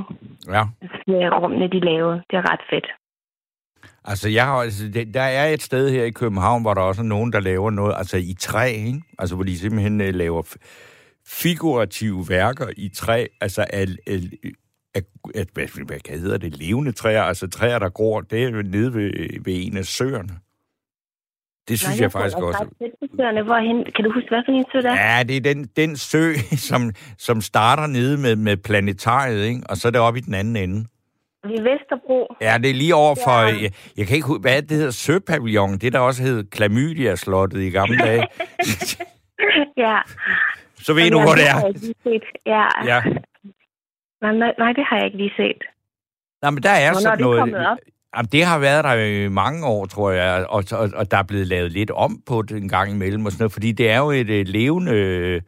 [0.54, 0.62] Ja.
[1.06, 2.22] med rummene, de lavede.
[2.30, 2.86] Det er ret fedt.
[4.04, 7.02] Altså, jeg har, altså det, der er et sted her i København, hvor der også
[7.02, 9.02] er nogen, der laver noget, altså i træ, ikke?
[9.18, 10.56] Altså, hvor de simpelthen uh, laver
[11.26, 14.18] figurative værker i træ, altså af, af,
[14.94, 15.02] af,
[15.34, 19.10] af hvad, hvad hedder det, levende træer, altså træer, der gror, det er nede ved,
[19.44, 20.38] ved en af søerne.
[21.68, 22.66] Det synes Nej, jeg faktisk tror, også.
[23.16, 23.42] søerne.
[23.42, 23.84] Hvorhen?
[23.94, 24.92] Kan du huske, hvad for en sø der?
[24.92, 25.16] er?
[25.16, 26.32] Ja, det er den, den sø,
[26.70, 29.62] som, som starter nede med, med planetariet, ikke?
[29.68, 30.84] og så er det oppe i den anden ende.
[31.44, 32.34] Ved Vesterbro.
[32.40, 33.38] Ja, det er lige over for...
[33.40, 33.62] Ja.
[33.62, 34.90] Jeg, jeg kan ikke huske, hvad det, hedder?
[34.90, 35.78] Søpavillon.
[35.78, 38.26] Det der også hed Klamydia-slottet i gamle dage.
[39.84, 39.98] ja.
[40.76, 41.58] Så ved du, hvor det er.
[41.58, 42.22] jeg ikke lige set.
[42.46, 42.66] Ja.
[42.84, 43.00] Ja.
[44.22, 45.62] Nej, nej, nej, det har jeg ikke lige set.
[46.42, 47.38] Nå, men der er Hvornår sådan noget...
[47.38, 47.78] kommet op?
[48.16, 51.22] Jamen, det har været der i mange år, tror jeg, og, og, og der er
[51.22, 53.98] blevet lavet lidt om på det en gang imellem, og sådan noget, fordi det er
[53.98, 55.42] jo et øh, levende øh,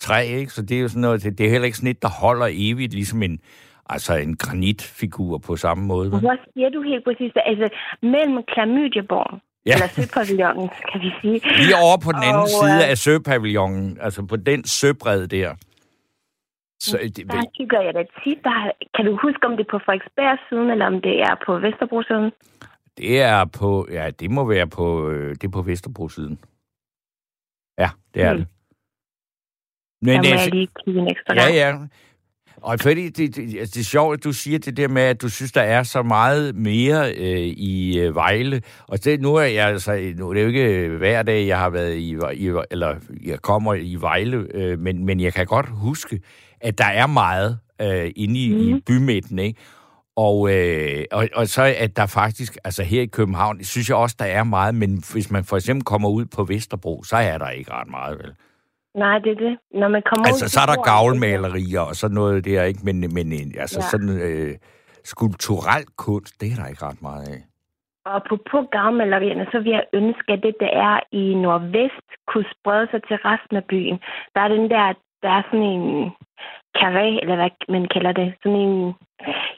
[0.00, 0.52] træ, ikke?
[0.52, 2.46] så det er jo sådan noget, det, det er heller ikke sådan et, der holder
[2.50, 3.38] evigt, ligesom en,
[3.88, 6.10] altså en granitfigur på samme måde.
[6.10, 7.32] Hvor siger du helt præcis?
[7.36, 7.68] Altså,
[8.02, 9.72] mellem Klamydieborg, Ja.
[9.74, 11.38] eller Søpavillonen, kan vi sige.
[11.62, 15.54] Lige over på den anden Og, side øh, af søpavillonen, altså på den søbred der.
[16.80, 18.38] Så det, Der kigger jeg da tit.
[18.44, 21.58] Der, kan du huske, om det er på Frederiksberg siden, eller om det er på
[21.58, 22.30] Vesterbro siden?
[22.98, 26.38] det er på, ja, det må være på, øh, det er på Vesterbro-siden.
[27.78, 28.38] Ja, det er Hmm.
[28.38, 28.48] det.
[30.04, 31.54] Der Men må det, jeg lige kigge en ekstra Ja, gang.
[31.54, 31.68] ja.
[32.62, 35.22] Og fordi det, det, altså, det er sjovt, at du siger det der med, at
[35.22, 38.62] du synes, der er så meget mere øh, i øh, Vejle.
[38.88, 41.70] Og det, nu er jeg altså, nu er det jo ikke hver dag, jeg har
[41.70, 42.94] været i, i eller
[43.24, 46.20] jeg kommer i Vejle, øh, men, men jeg kan godt huske,
[46.60, 48.76] at der er meget øh, inde i, mm.
[48.76, 49.60] i bymidten, ikke?
[50.16, 54.16] Og, øh, og, og så at der faktisk, altså her i København, synes jeg også,
[54.18, 57.50] der er meget, men hvis man for eksempel kommer ud på Vesterbro, så er der
[57.50, 58.32] ikke ret meget, vel?
[58.94, 59.58] Nej, det er det.
[59.74, 62.80] Når man kommer ud Altså, til så er der gavlmalerier og sådan noget der, ikke?
[62.84, 63.86] Men, men øh, altså, Ja.
[63.92, 64.54] sådan øh,
[65.04, 67.40] skulpturel kunst, det er der ikke ret meget af.
[68.12, 72.48] Og på, på gavmalerierne, så vil jeg ønske, at det, der er i nordvest, kunne
[72.54, 73.98] sprede sig til resten af byen.
[74.34, 74.84] Der er den der,
[75.22, 76.10] der er sådan en
[76.78, 78.94] karé, eller hvad man kalder det, sådan en,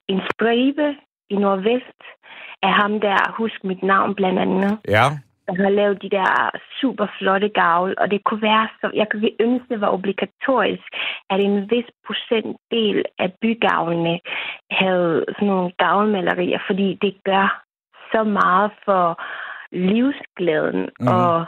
[0.08, 0.86] en stribe
[1.30, 2.00] i nordvest
[2.62, 5.04] af ham der, husk mit navn blandt andet, Ja,
[5.56, 9.30] der har lavet de der super flotte gavl, og det kunne være så, jeg kunne
[9.40, 10.88] ønske, det var obligatorisk,
[11.30, 14.20] at en vis procentdel af bygavlene
[14.70, 17.62] havde sådan nogle gavlmalerier, fordi det gør
[18.12, 19.20] så meget for
[19.72, 21.06] livsglæden mm.
[21.06, 21.46] og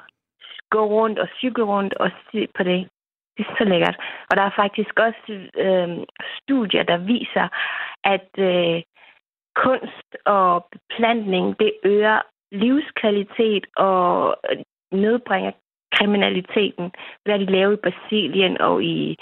[0.71, 2.89] gå rundt og cykle rundt og se på det.
[3.37, 3.97] Det er så lækkert.
[4.31, 5.33] Og der er faktisk også
[5.65, 5.89] øh,
[6.39, 7.49] studier, der viser,
[8.05, 8.83] at øh,
[9.65, 12.21] kunst og beplantning, det øger
[12.53, 14.37] livskvalitet og
[14.93, 15.53] nedbringer
[15.97, 16.87] kriminaliteten.
[17.23, 19.17] Det er de lavet i Brasilien og i,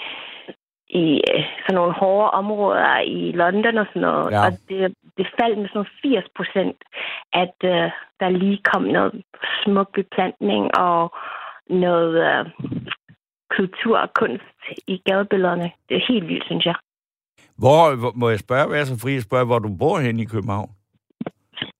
[0.89, 4.31] i øh, sådan nogle hårde områder i London og sådan noget.
[4.31, 4.45] Ja.
[4.45, 6.77] Og det, det faldt med sådan 80 procent,
[7.33, 7.87] at øh,
[8.19, 9.23] der lige kom noget
[9.63, 11.01] smuk beplantning og
[11.69, 12.45] noget øh,
[13.57, 15.71] kultur og kunst i gadebillederne.
[15.89, 16.75] Det er helt vildt, synes jeg.
[18.01, 20.25] hvor, må jeg spørge, hvad er så fri at spørge, hvor du bor hen i
[20.25, 20.69] København?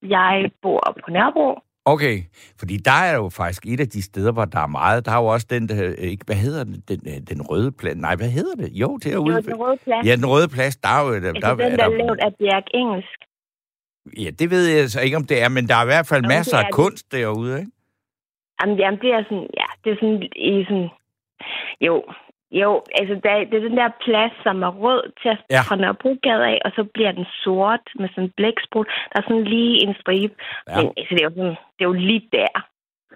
[0.01, 1.59] Jeg bor på Nørrebro.
[1.85, 2.17] Okay,
[2.59, 5.05] fordi der er jo faktisk et af de steder, hvor der er meget.
[5.05, 7.71] Der er jo også den, der, øh, ikke, hvad hedder den, den, øh, den røde
[7.71, 7.97] plads?
[7.97, 8.69] Nej, hvad hedder det?
[8.73, 10.07] Jo, det er var den røde plads.
[10.07, 11.09] Ja, den røde plads, der er jo...
[11.13, 13.19] Der, Altså den, der er lavet af Bjerg Engelsk.
[14.23, 16.23] Ja, det ved jeg så ikke, om det er, men der er i hvert fald
[16.23, 16.73] Jamen, masser af det.
[16.73, 17.71] kunst derude, ikke?
[18.61, 20.89] Jamen, jamen, det er sådan, ja, det er sådan i sådan,
[21.81, 22.03] jo,
[22.51, 25.55] jo, altså der, det er den der plads, som er rød til Ja.
[25.55, 25.61] ja.
[25.61, 28.87] fra Nørrebrogade af, og så bliver den sort med sådan en blæksprut.
[29.11, 30.33] Der er sådan lige en stribe.
[30.69, 30.75] Ja.
[30.77, 32.53] Men altså, det er jo sådan, det er jo lige der.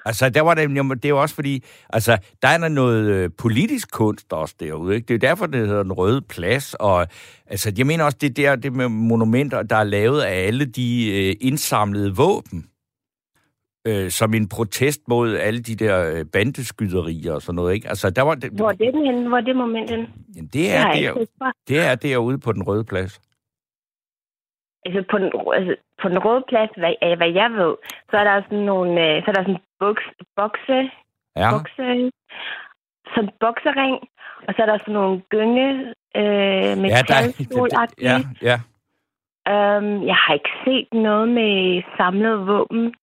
[0.05, 3.91] Altså, der var det, det er jo også fordi, altså, der er noget øh, politisk
[3.91, 5.05] kunst også derude, ikke?
[5.07, 7.07] Det er derfor, det hedder Den Røde Plads, og
[7.47, 10.89] altså, jeg mener også, det der, det med monumenter, der er lavet af alle de
[11.17, 12.65] øh, indsamlede våben,
[13.88, 17.89] øh, som en protest mod alle de der øh, bandeskyderier og sådan noget, ikke?
[17.89, 19.27] Altså, der var det, Hvor er det henne?
[19.27, 20.07] Hvor er det moment henne?
[20.36, 23.21] Jamen, det er, der, det er derude på Den Røde Plads.
[24.86, 27.73] Altså på den, altså, på den røde plads, hvad, hvad jeg ved,
[28.09, 30.05] så er der sådan nogle, øh, så er der sådan buks,
[30.36, 30.79] bokse,
[31.41, 31.49] Ja.
[31.53, 32.11] bokse,
[33.13, 33.95] sådan boksering,
[34.47, 35.69] og så er der sådan nogle gynge,
[36.19, 37.69] øh, metalstol
[38.09, 38.17] ja,
[38.49, 38.57] ja.
[39.53, 42.93] øhm, Jeg har ikke set noget med samlet våben.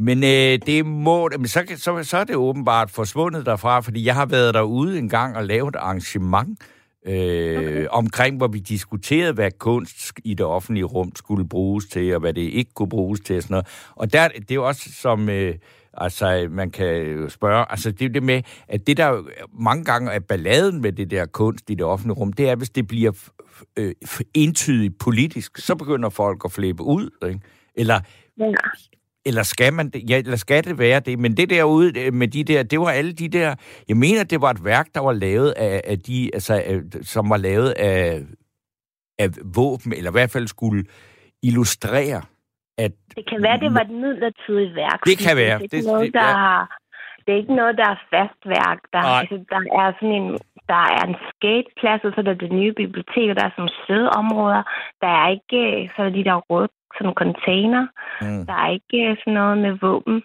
[0.00, 4.14] Men øh, det må, men så, så, så er det åbenbart forsvundet derfra, fordi jeg
[4.14, 6.58] har været derude en gang og lavet et arrangement
[7.06, 7.86] øh, okay.
[7.90, 12.34] omkring, hvor vi diskuterede, hvad kunst i det offentlige rum skulle bruges til, og hvad
[12.34, 13.36] det ikke kunne bruges til.
[13.36, 13.66] Og, sådan noget.
[13.94, 15.28] og der, det er også som...
[15.28, 15.54] Øh,
[16.00, 19.22] Altså, man kan spørge, altså det er det med, at det der
[19.52, 22.70] mange gange er balladen med det der kunst i det offentlige rum, det er, hvis
[22.70, 23.12] det bliver
[23.76, 23.94] øh,
[24.34, 27.40] entydigt politisk, så begynder folk at flippe ud, ikke?
[27.74, 28.00] Eller,
[28.38, 28.52] Ja.
[29.26, 30.10] Eller skal man det?
[30.10, 31.18] Ja, eller skal det være det?
[31.18, 33.54] Men det derude øh, med de der, det var alle de der,
[33.88, 37.30] jeg mener, det var et værk, der var lavet af, af de, altså, af, som
[37.30, 38.20] var lavet af,
[39.18, 40.84] af våben, eller i hvert fald skulle
[41.42, 42.22] illustrere,
[42.78, 45.00] at Det kan være, det var et midlertidigt værk.
[45.06, 45.58] Det kan være.
[45.58, 46.64] Det er Det- ikke noget, det- der ja.
[47.26, 48.78] Det er ikke noget, der er fast værk.
[48.92, 49.20] Der, Nej.
[49.20, 50.28] altså, der er sådan en,
[50.72, 53.62] der er en skateplads, og så er der det nye bibliotek, og der er sådan
[53.64, 54.62] nogle sædeområder.
[55.02, 55.60] Der er ikke
[55.92, 57.86] så er der de der røde sådan container.
[58.20, 58.46] Mm.
[58.46, 60.22] Der er ikke sådan noget med våben.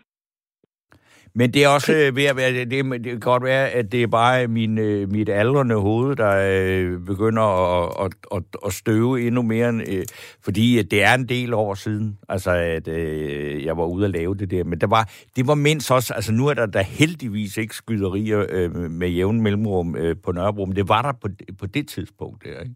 [1.36, 3.92] Men det er også øh, ved at være, det, det, det kan godt være, at
[3.92, 8.74] det er bare min, øh, mit aldrende hoved, der øh, begynder at, at, at, at
[8.74, 10.06] støve endnu mere, end, øh,
[10.44, 14.12] fordi at det er en del år siden, altså at øh, jeg var ude at
[14.12, 14.64] lave det der.
[14.64, 18.46] Men der var, det var mindst også, altså nu er der, der heldigvis ikke skyderier
[18.50, 21.28] øh, med jævn mellemrum øh, på Nørrebro, men det var der på,
[21.60, 22.76] på det tidspunkt der, ikke?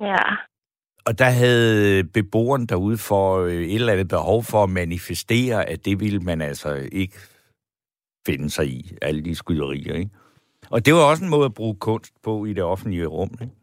[0.00, 0.36] Ja.
[1.08, 5.84] Og der havde beboeren derude for øh, et eller andet behov for at manifestere, at
[5.84, 7.16] det ville man altså ikke
[8.26, 10.10] finde sig i, alle de skyderier, ikke?
[10.70, 13.54] Og det var også en måde at bruge kunst på i det offentlige rum, ikke?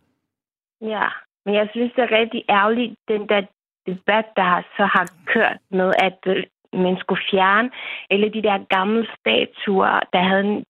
[0.93, 1.07] Ja,
[1.45, 3.41] men jeg synes, det er rigtig ærgerligt, den der
[3.87, 6.43] debat, der så har kørt med, at øh,
[6.85, 7.69] man skulle fjerne
[8.11, 10.63] alle de der gamle statuer, der havde en,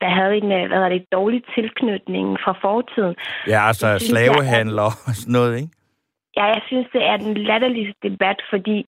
[0.00, 3.14] der havde en øh, hvad hedder det, dårlig tilknytning fra fortiden.
[3.52, 5.72] Ja, altså er- slavehandler og sådan noget, ikke?
[6.36, 8.86] Ja, jeg synes, det er den latterligste debat, fordi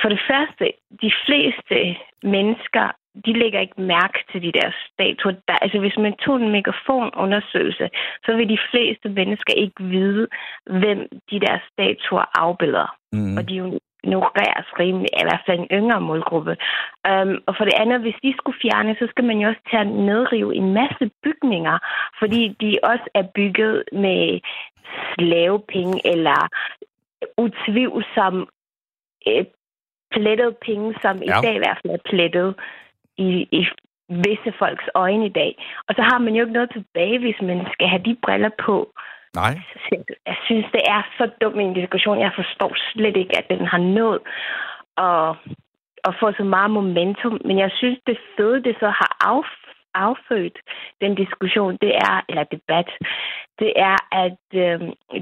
[0.00, 0.64] for det første,
[1.02, 2.86] de fleste mennesker,
[3.24, 5.32] de lægger ikke mærke til de der statuer.
[5.48, 7.88] Der, altså, hvis man tog en megafonundersøgelse,
[8.24, 10.26] så vil de fleste mennesker ikke vide,
[10.66, 10.98] hvem
[11.30, 12.96] de der statuer afbilder.
[13.12, 13.36] Mm.
[13.36, 16.54] Og de jo ignoreres rimelig, i hvert fald en yngre målgruppe.
[17.10, 19.80] Um, og for det andet, hvis de skulle fjerne, så skal man jo også tage
[19.80, 21.78] at nedrive en masse bygninger,
[22.20, 24.40] fordi de også er bygget med
[25.14, 26.48] slavepenge eller
[27.36, 28.48] utvivlsom
[29.28, 29.44] øh,
[30.10, 31.16] plettet penge, som.
[31.16, 31.38] Ja.
[31.38, 32.54] i dag i hvert fald er plettet
[33.16, 33.66] i, i
[34.08, 35.52] visse folks øjne i dag.
[35.88, 38.76] Og så har man jo ikke noget tilbage, hvis man skal have de briller på.
[39.42, 39.52] Nej.
[40.30, 42.20] Jeg synes, det er så dum en diskussion.
[42.26, 44.20] Jeg forstår slet ikke, at den har nået
[45.08, 45.28] at,
[46.08, 47.40] at få så meget momentum.
[47.44, 50.58] Men jeg synes, det fede, det så har af, affødt
[51.00, 52.88] den diskussion, det er, eller debat,
[53.60, 54.80] det er, at øh,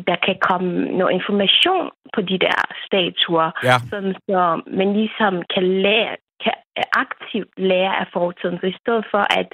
[0.09, 3.77] der kan komme noget information på de der statuer, Ja.
[3.91, 6.57] sådan så man ligesom kan lære, kan
[7.05, 8.59] aktivt lære af fortiden.
[8.61, 9.51] Så i stedet for, at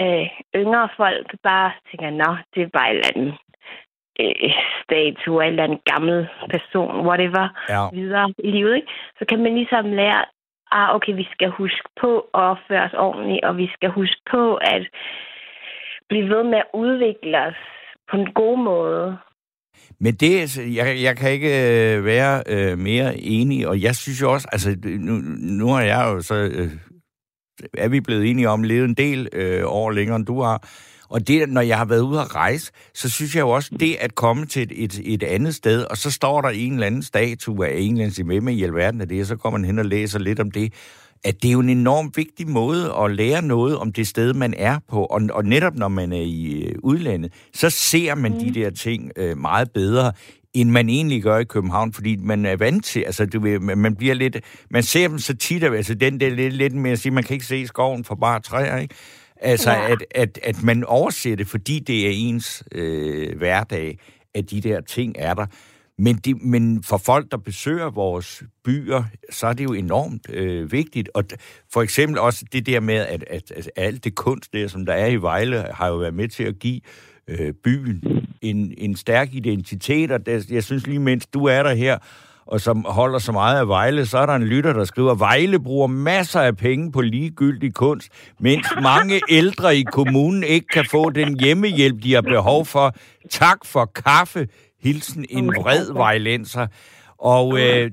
[0.00, 3.34] øh, yngre folk bare tænker, nå, det er bare et eller andet
[4.20, 4.50] øh,
[4.84, 7.82] statue, en eller anden gammel person, whatever, Ja.
[7.98, 8.88] videre i livet, ikke?
[9.18, 10.24] så kan man ligesom lære,
[10.72, 14.54] ah, okay, vi skal huske på at opføre os ordentligt, og vi skal huske på
[14.54, 14.82] at
[16.08, 17.60] blive ved med at udvikle os
[18.10, 19.18] på en god måde.
[20.00, 24.22] Men det, altså, jeg, jeg kan ikke øh, være øh, mere enig, og jeg synes
[24.22, 25.12] jo også, altså nu,
[25.60, 26.70] nu har jeg jo så, øh,
[27.78, 30.68] er vi blevet enige om, levet en del øh, år længere, end du har,
[31.08, 33.96] og det, når jeg har været ude at rejse, så synes jeg jo også, det
[34.00, 37.02] at komme til et, et, et andet sted, og så står der en eller anden
[37.02, 39.78] statue af en eller anden, med i alverden af det, og så kommer man hen
[39.78, 40.72] og læser lidt om det,
[41.24, 44.54] at det er jo en enormt vigtig måde at lære noget om det sted, man
[44.56, 45.04] er på.
[45.04, 48.38] Og, og netop når man er i øh, udlandet, så ser man mm.
[48.38, 50.12] de der ting øh, meget bedre,
[50.54, 53.96] end man egentlig gør i København, fordi man er vant til, altså du ved, man
[53.96, 54.36] bliver lidt,
[54.70, 57.34] man ser dem så tit, altså den der lidt, lidt med at sige, man kan
[57.34, 58.94] ikke se skoven for bare træer, ikke?
[59.36, 59.90] Altså, Ja.
[59.92, 63.98] at, at, at man overser det, fordi det er ens øh, hverdag,
[64.34, 65.46] at de der ting er der.
[65.98, 70.72] Men, de, men for folk, der besøger vores byer, så er det jo enormt øh,
[70.72, 71.08] vigtigt.
[71.14, 71.24] Og
[71.72, 74.92] for eksempel også det der med, at, at, at alt det kunst der, som der
[74.92, 76.80] er i Vejle, har jo været med til at give
[77.28, 78.02] øh, byen
[78.42, 80.10] en, en stærk identitet.
[80.10, 81.98] Og det, jeg synes lige, mens du er der her,
[82.46, 85.60] og som holder så meget af Vejle, så er der en lytter, der skriver, Vejle
[85.60, 88.08] bruger masser af penge på ligegyldig kunst,
[88.40, 92.94] mens mange ældre i kommunen ikke kan få den hjemmehjælp, de har behov for.
[93.30, 94.48] Tak for kaffe.
[94.82, 96.66] Hilsen en vred vejlenser.
[97.18, 97.90] Og øh,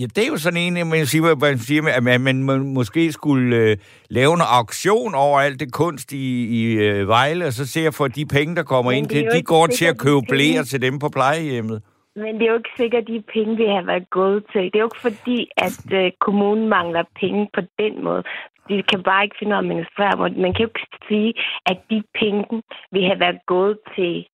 [0.00, 3.56] ja, det er jo sådan en, man siger, man siger at man, man måske skulle
[3.56, 3.76] øh,
[4.10, 6.26] lave en auktion over alt det kunst i,
[6.58, 9.66] i øh, Vejle, og så ser for de penge, der kommer ind til, de går
[9.66, 11.82] til at købe blæer til dem på plejehjemmet.
[12.16, 14.62] Men det er jo ikke sikkert, at de penge vil have været gået til.
[14.62, 18.22] Det er jo ikke fordi, at øh, kommunen mangler penge på den måde.
[18.68, 20.16] De kan bare ikke finde at administrere.
[20.44, 21.34] Man kan jo ikke sige,
[21.66, 24.26] at de penge vil have været gået til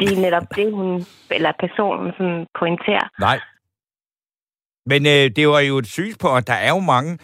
[0.00, 3.06] det er netop det, hun, eller personen sådan pointerer.
[3.20, 3.38] Nej.
[4.86, 7.18] Men øh, det var jo et synspunkt, der er jo mange,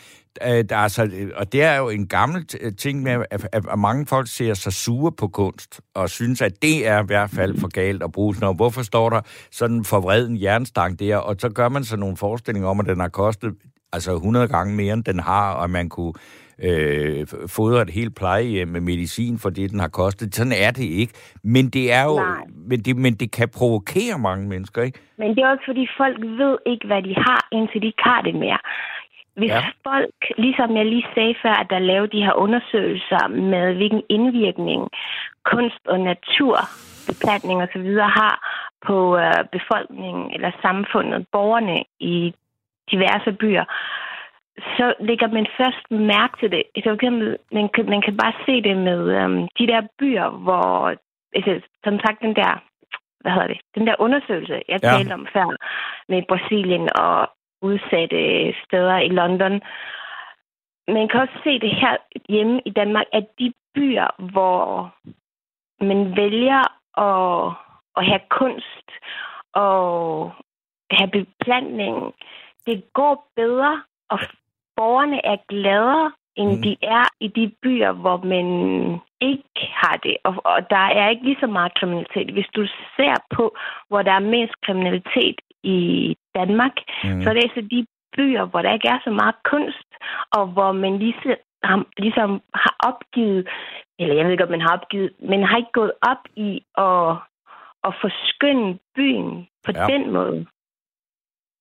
[0.47, 2.47] øh, der, altså, og det er jo en gammel
[2.79, 6.87] ting med, at, at mange folk ser sig sure på kunst, og synes, at det
[6.87, 8.57] er i hvert fald for galt at bruge sådan noget.
[8.57, 12.81] Hvorfor står der sådan forvreden jernstang der, og så gør man sig nogle forestillinger om,
[12.81, 13.55] at den har kostet
[13.93, 16.13] altså 100 gange mere, end den har, og man kunne
[16.69, 20.35] øh, fodre et helt plejehjem med medicin for det, den har kostet.
[20.35, 21.13] Sådan er det ikke.
[21.45, 22.21] Men det er jo,
[22.71, 24.99] men det, men det kan provokere mange mennesker, ikke?
[25.19, 28.23] Men det er også, fordi folk ved ikke, hvad de har, indtil de ikke har
[28.23, 28.59] det mere.
[29.37, 29.63] Hvis ja.
[29.89, 34.89] folk, ligesom jeg lige sagde før, at der laver de her undersøgelser med, hvilken indvirkning
[35.45, 36.57] kunst og natur,
[37.11, 37.89] beplantning osv.
[38.21, 38.35] har
[38.87, 42.35] på øh, befolkningen eller samfundet, borgerne i
[42.93, 43.65] diverse byer,
[44.77, 46.63] så lægger man først mærke til det.
[46.85, 47.13] Så kan,
[47.53, 50.95] man, kan, man kan bare se det med um, de der byer, hvor,
[51.35, 52.63] altså, som sagt, den der,
[53.21, 54.89] hvad hedder det, den der undersøgelse, jeg ja.
[54.89, 55.57] talte om før,
[56.09, 57.31] med Brasilien og
[57.63, 59.61] udsatte steder i London.
[60.89, 61.97] Man kan også se det her
[62.29, 64.95] hjemme i Danmark, at de byer, hvor
[65.85, 66.63] man vælger
[67.09, 67.53] at,
[67.97, 68.89] at have kunst
[69.53, 70.33] og
[70.91, 72.15] have beplantning,
[72.67, 74.19] det går bedre, og
[74.81, 76.63] borgerne er gladere, end mm.
[76.65, 78.47] de er i de byer, hvor man
[79.31, 80.17] ikke har det.
[80.27, 82.29] Og, og der er ikke lige så meget kriminalitet.
[82.37, 82.63] Hvis du
[82.97, 83.45] ser på,
[83.89, 85.81] hvor der er mest kriminalitet i
[86.39, 87.23] Danmark, mm.
[87.23, 89.91] så er det altså de byer, hvor der ikke er så meget kunst,
[90.37, 93.49] og hvor man ligesom, ligesom har opgivet,
[93.99, 96.51] eller jeg ved ikke, om man har opgivet, men har ikke gået op i
[96.89, 97.11] at,
[97.87, 99.87] at forskynde byen på ja.
[99.93, 100.47] den måde.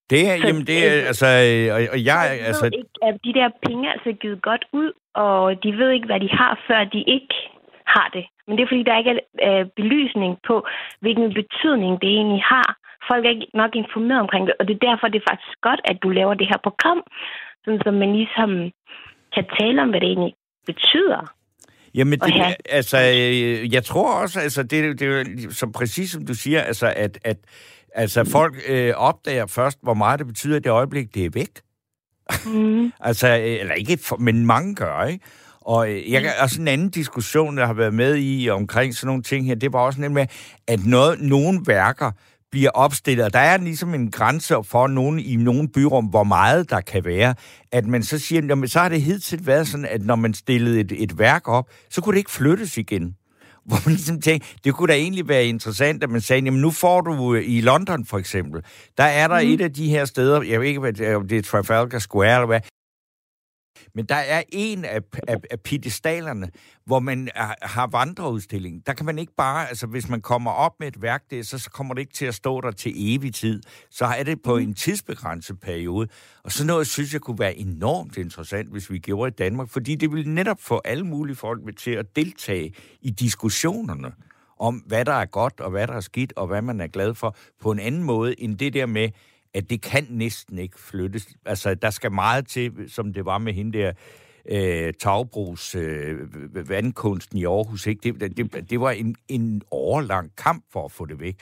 [0.10, 1.28] Det er, så, jamen det er, altså,
[1.76, 2.22] og, og jeg...
[2.30, 2.66] Jeg altså...
[2.66, 6.20] ikke, at de der penge er altså givet godt ud, og de ved ikke, hvad
[6.20, 7.36] de har, før de ikke
[7.96, 8.26] har det.
[8.46, 9.14] Men det er, fordi der ikke
[9.50, 10.56] er øh, belysning på,
[11.04, 12.70] hvilken betydning det egentlig har.
[13.10, 15.82] Folk er ikke nok informeret omkring det, og det er derfor, det er faktisk godt,
[15.92, 17.00] at du laver det her program,
[17.64, 18.50] sådan så man ligesom
[19.36, 20.34] kan tale om, hvad det egentlig
[20.66, 21.22] betyder.
[21.96, 22.34] Jamen, det,
[22.70, 26.94] altså, øh, jeg tror også, altså, det, det er så præcis som du siger, altså,
[26.96, 27.38] at, at
[27.96, 31.62] Altså, folk øh, opdager først, hvor meget det betyder i det øjeblik, det er væk.
[32.46, 32.92] Mm.
[33.10, 35.26] altså, øh, eller ikke, for, men mange gør, ikke?
[35.62, 39.24] Og øh, jeg, også en anden diskussion, jeg har været med i omkring sådan nogle
[39.24, 40.28] ting her, det var også nemlig,
[40.68, 42.12] at noget, nogle værker
[42.52, 46.70] bliver opstillet, og der er ligesom en grænse for nogen i nogle byrum, hvor meget
[46.70, 47.36] der kan være,
[47.72, 50.80] at man så siger, jamen, så har det hidtil været sådan, at når man stillede
[50.80, 53.16] et, et værk op, så kunne det ikke flyttes igen
[53.68, 56.72] hvor man ligesom tænkte, det kunne da egentlig være interessant, at man sagde, jamen nu
[56.72, 58.62] får du øh, i London for eksempel,
[58.98, 59.50] der er der mm.
[59.50, 62.60] et af de her steder, jeg ved ikke, er, det er Trafalgar Square eller hvad,
[63.96, 66.50] men der er en af, af, af pedestalerne,
[66.86, 68.88] hvor man er, har vandreudstilling.
[68.88, 71.58] Der kan man ikke bare, altså hvis man kommer op med et værk der, så,
[71.58, 73.62] så kommer det ikke til at stå der til evig tid.
[73.92, 76.08] Så er det på en tidsbegrænset periode.
[76.44, 79.96] Og så noget synes jeg kunne være enormt interessant, hvis vi gjorde i Danmark, fordi
[79.96, 84.12] det vil netop få alle mulige folk med til at deltage i diskussionerne
[84.60, 87.14] om, hvad der er godt og hvad der er skidt, og hvad man er glad
[87.14, 89.10] for, på en anden måde end det der med,
[89.54, 91.28] at det kan næsten ikke flyttes.
[91.46, 93.94] Altså, der skal meget til, som det var med hende der,
[94.46, 96.18] øh, Tagbrugs øh,
[96.70, 97.88] vandkunsten i Aarhus.
[97.88, 98.14] Ikke?
[98.14, 101.36] Det, det, det var en, en overlang kamp for at få det væk.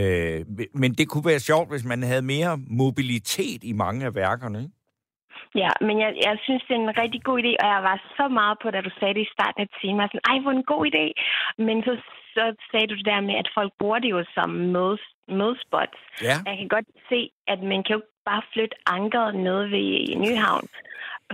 [0.00, 0.40] Øh,
[0.74, 4.58] men det kunne være sjovt, hvis man havde mere mobilitet i mange af værkerne.
[4.58, 4.74] Ikke?
[5.62, 8.28] Ja, men jeg, jeg synes, det er en rigtig god idé, og jeg var så
[8.28, 10.00] meget på, da du sagde det i starten af timen.
[10.00, 11.04] Jeg sådan, ej, hvor en god idé.
[11.66, 11.92] Men så,
[12.34, 15.98] så sagde du det der med, at folk bruger det jo som mødes, mødespots.
[16.28, 16.36] Ja.
[16.48, 17.20] Jeg kan godt se,
[17.52, 20.66] at man kan jo bare flytte ankeret ned ved Nyhavn.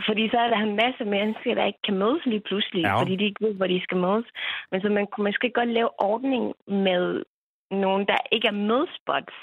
[0.07, 3.01] Fordi så er der en masse mennesker, der ikke kan mødes lige pludselig, ja.
[3.01, 4.26] fordi de ikke ved, hvor de skal mødes.
[4.70, 6.45] Men så man kunne måske godt lave ordning
[6.86, 7.22] med
[7.70, 9.34] nogen, der ikke er mødespots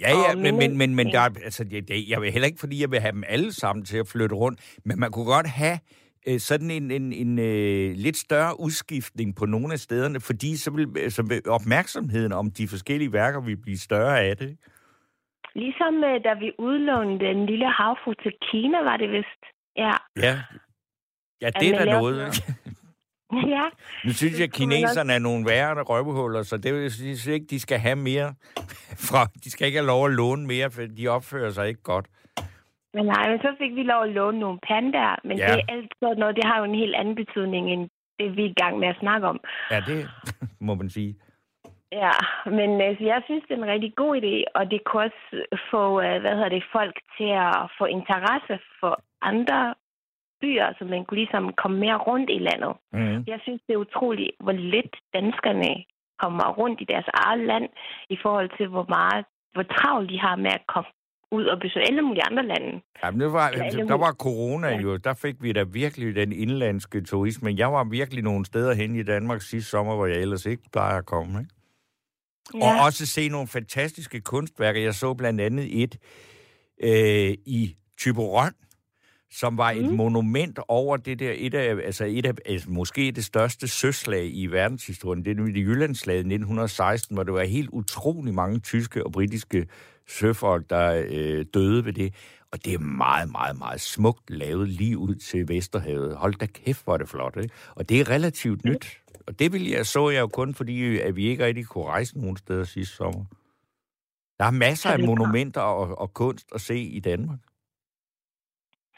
[0.00, 2.60] Ja, ja, men, men, men, men der, er- altså, det, det, jeg vil heller ikke,
[2.60, 5.46] fordi jeg vil have dem alle sammen til at flytte rundt, men man kunne godt
[5.46, 5.78] have
[6.26, 10.70] øh, sådan en, en, en øh, lidt større udskiftning på nogle af stederne, fordi så
[10.70, 14.56] vil, øh, så vil opmærksomheden om de forskellige værker vil blive større af det.
[15.54, 19.42] Ligesom øh, da vi udlånte den lille havfru til Kina, var det vist.
[19.76, 19.92] Ja.
[20.16, 20.34] Ja,
[21.42, 22.16] ja det er da noget.
[22.16, 22.44] noget.
[23.54, 23.62] ja.
[24.04, 27.46] Nu synes jeg, at kineserne er nogle værre røvehuller, så det vil jeg synes ikke,
[27.46, 28.34] de skal have mere
[29.08, 29.26] fra.
[29.44, 32.06] De skal ikke have lov at låne mere, for de opfører sig ikke godt.
[32.94, 35.16] Men nej, men så fik vi lov at låne nogle pandaer.
[35.24, 35.46] Men Ja.
[35.46, 37.82] det er alt sådan noget, det har jo en helt anden betydning, end
[38.18, 39.40] det vi er i gang med at snakke om.
[39.70, 39.98] Ja, det
[40.66, 41.14] må man sige.
[41.92, 42.10] Ja,
[42.46, 45.22] men altså, jeg synes, det er en rigtig god idé, og det kan også
[45.70, 49.74] få, øh, hvad hedder det, folk til at få interesse for andre
[50.40, 52.72] byer, så man kunne ligesom komme mere rundt i landet.
[52.92, 53.24] Mm.
[53.32, 55.84] Jeg synes, det er utroligt, hvor lidt danskerne
[56.22, 57.68] kommer rundt i deres eget land,
[58.10, 59.24] i forhold til, hvor meget,
[59.54, 60.90] hvor travlt de har med at komme
[61.32, 62.80] ud og besøge alle mulige andre lande.
[63.04, 64.80] Ja, men det var, alle der var corona Ja.
[64.80, 67.54] jo, der fik vi da virkelig den indlandske turisme.
[67.56, 70.98] Jeg var virkelig nogle steder hen i Danmark sidste sommer, hvor jeg ellers ikke plejer
[70.98, 71.40] at komme.
[71.40, 71.50] Ikke?
[72.64, 72.78] Ja.
[72.80, 74.80] Og også se nogle fantastiske kunstværker.
[74.80, 75.98] Jeg så blandt andet et
[76.82, 78.52] øh, i Tyborøn,
[79.30, 79.96] som var et Mm.
[79.96, 84.46] monument over det der, et af, altså et af, altså måske det største søslag i
[84.46, 85.24] verdenshistorien.
[85.24, 89.12] Det er nemlig det Jyllandslaget i 1916, hvor det var helt utrolig mange tyske og
[89.12, 89.66] britiske
[90.06, 92.14] søfolk, der øh, døde ved det.
[92.52, 96.16] Og det er meget, meget, meget smukt lavet lige ud til Vesterhavet.
[96.16, 97.54] Hold da kæft, hvor er det flot, ikke?
[97.76, 99.02] Og det er relativt nyt.
[99.26, 102.20] Og det vil jeg, så jeg jo kun, fordi at vi ikke rigtig kunne rejse
[102.20, 103.24] nogen steder sidste sommer.
[104.38, 107.38] Der er masser af er monumenter og, og kunst at se i Danmark.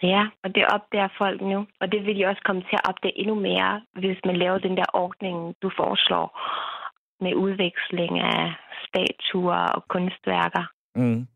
[0.03, 1.67] Ja, og det opdager folk nu.
[1.81, 4.77] Og det vil de også komme til at opdage endnu mere, hvis man laver den
[4.77, 6.27] der ordning, du foreslår,
[7.25, 8.55] med udveksling af
[8.87, 10.74] statuer og kunstværker.
[10.95, 11.27] Mm.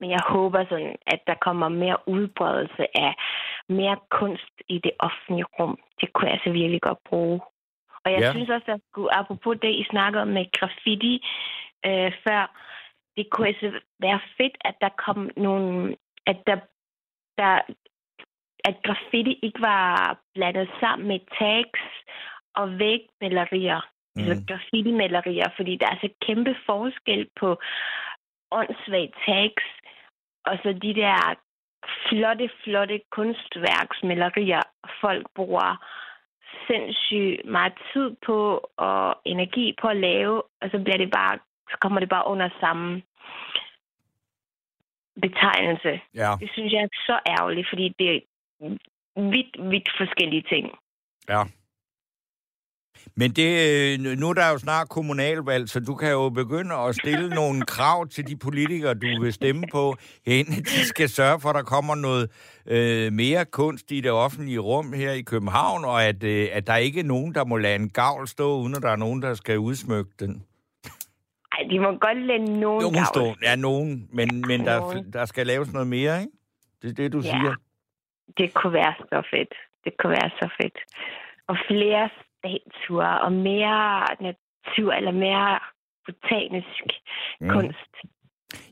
[0.00, 3.14] Men jeg håber sådan, at der kommer mere udbredelse af
[3.68, 5.78] mere kunst i det offentlige rum.
[6.00, 7.40] Det kunne jeg altså virkelig godt bruge.
[8.04, 8.32] Og jeg Ja.
[8.32, 11.26] synes også, at skulle, apropos det, I snakkede om med graffiti
[11.86, 12.42] øh, før,
[13.16, 15.96] det kunne altså være fedt, at der kom nogle,
[16.26, 16.58] at der,
[17.38, 17.60] der
[18.64, 21.80] at graffiti ikke var blandet sammen med tags
[22.54, 23.80] og vægmalerier.
[24.16, 24.22] Mm.
[24.22, 27.56] Altså graffiti-malerier, fordi der er så kæmpe forskel på
[28.58, 29.64] åndssvage tags
[30.48, 31.34] og så de der
[32.08, 34.62] flotte, flotte kunstværksmalerier,
[35.00, 35.86] folk bruger
[36.66, 41.38] sindssygt meget tid på og energi på at lave, og så bliver det bare,
[41.70, 43.02] så kommer det bare under samme
[45.22, 46.00] betegnelse.
[46.14, 48.20] Ja, Det synes jeg er så ærgerligt, fordi det er
[49.16, 50.78] vidt, vidt forskellige ting.
[51.28, 51.42] ja.
[53.16, 53.48] Men det,
[54.02, 57.62] øh, nu er der jo snart kommunalvalg, så du kan jo begynde at stille nogle
[57.66, 61.62] krav til de politikere, du vil stemme på, inden de skal sørge for, at der
[61.62, 62.30] kommer noget
[62.66, 66.76] øh, mere kunst i det offentlige rum her i København, og at, øh, at der
[66.76, 69.34] ikke er nogen, der må lade en gavl stå, uden at der er nogen, der
[69.34, 70.42] skal udsmykke den.
[71.52, 75.12] Ej, de må godt lade nogen Nogen stå, ja, nogen, men, men der, Nogen.
[75.12, 76.32] der skal laves noget mere, ikke?
[76.82, 77.22] Det er det, du Ja.
[77.22, 77.54] siger.
[78.38, 79.54] Det kunne være så fedt.
[79.84, 80.78] Det kunne være så fedt.
[81.48, 82.08] Og flere
[82.44, 85.58] statuer og mere natur, eller mere
[86.06, 86.84] botanisk
[87.40, 87.48] Mm.
[87.48, 87.94] kunst.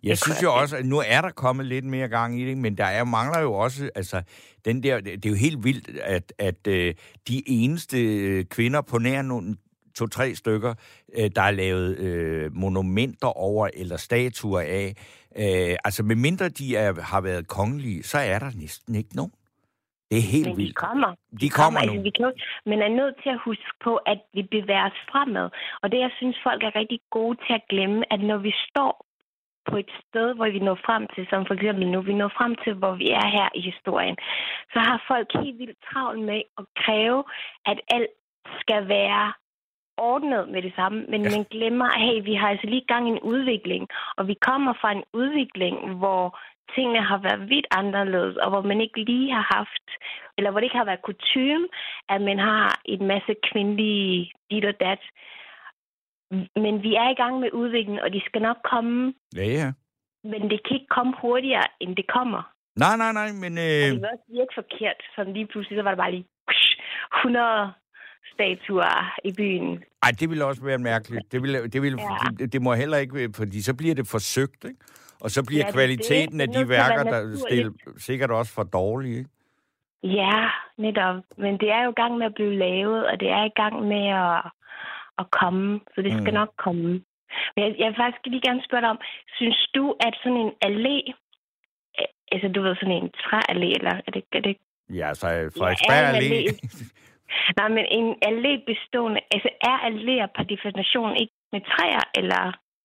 [0.03, 2.77] Jeg synes jo også, at nu er der kommet lidt mere gang i det, men
[2.77, 4.23] der er, mangler jo også, altså,
[4.64, 6.95] den der, det er jo helt vildt, at, at øh,
[7.29, 9.57] de eneste øh, kvinder på nær nogle
[9.95, 10.75] to-tre stykker,
[11.18, 14.95] øh, der er lavet øh, monumenter over eller statuer af,
[15.37, 19.33] øh, altså medmindre de er, har været kongelige, så er der næsten ikke nogen.
[20.12, 20.76] Det er helt Men de vildt.
[20.86, 21.10] kommer.
[21.42, 22.02] De kommer altså, nu.
[22.02, 22.32] vi kan,
[22.68, 25.46] men er nødt til at huske på, at vi bevæger os fremad.
[25.82, 28.92] Og det, jeg synes, folk er rigtig gode til at glemme, at når vi står
[29.68, 32.54] på et sted, hvor vi når frem til, som for eksempel nu, vi når frem
[32.64, 34.16] til, hvor vi er her i historien,
[34.72, 37.24] så har folk helt vildt travlt med at kræve,
[37.70, 38.14] at alt
[38.60, 39.32] skal være
[40.11, 41.30] ordnet med det samme, men Ja.
[41.34, 43.84] man glemmer, at hey, vi har altså lige gang i en udvikling,
[44.16, 46.38] og vi kommer fra en udvikling, hvor
[46.74, 49.86] tingene har været vidt anderledes, og hvor man ikke lige har haft,
[50.36, 51.68] eller hvor det ikke har været kutume,
[52.09, 55.03] at man har en masse kvindelige dit og dat.
[56.64, 59.68] Men vi er i gang med udviklingen, og de skal nok komme, Ja, ja.
[60.24, 62.42] men det kan ikke komme hurtigere, end det kommer.
[62.84, 63.53] Nej, nej, nej, men...
[63.59, 66.26] Og Øh, det vil også virke forkert, som lige pludselig, så var der bare lige
[67.18, 67.72] 100
[68.33, 69.85] statuer i byen.
[70.03, 71.33] ej, det ville også være mærkeligt.
[71.33, 72.47] Det, ville, det, ville, Ja.
[72.47, 74.77] det, må heller ikke være, fordi så bliver det forsøgt, ikke?
[75.20, 76.43] Og så bliver Ja, kvaliteten det.
[76.43, 78.03] af de er værker, der stil, naturligt.
[78.03, 79.31] sikkert også for dårlige, ikke?
[80.03, 80.49] Ja,
[80.79, 81.16] netop.
[81.39, 83.75] Men det er jo i gang med at blive lavet, og det er i gang
[83.89, 84.51] med at,
[85.18, 85.81] at komme.
[85.95, 86.41] Så det skal Mm.
[86.41, 86.89] nok komme.
[87.55, 89.01] Men jeg, jeg vil faktisk lige gerne spørge dig om,
[89.39, 90.99] synes du, at sådan en allé,
[92.01, 94.57] øh, altså du ved, sådan en træallé, eller er det, er det
[95.01, 96.41] Ja, så Frederiksberg Ja, Allé.
[97.59, 99.20] Nej, men en allé bestående...
[99.35, 102.43] Altså, er alléer per definition ikke med træer, eller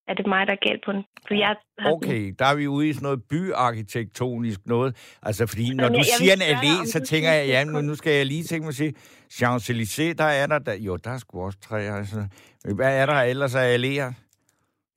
[0.07, 1.03] er det mig, der er galt på den?
[1.27, 2.35] For jeg har okay, den.
[2.39, 5.17] der er vi ude i sådan noget byarkitektonisk noget.
[5.23, 8.25] Altså, fordi når Jamen, du siger en allé, så tænker jeg, ja, nu skal jeg
[8.25, 8.93] lige tænke mig at sige,
[9.33, 10.73] Champs-Élysées, der er der, der...
[10.73, 11.95] Jo, der er sgu også træer.
[11.95, 12.27] Altså.
[12.75, 14.09] Hvad er der ellers af alléer?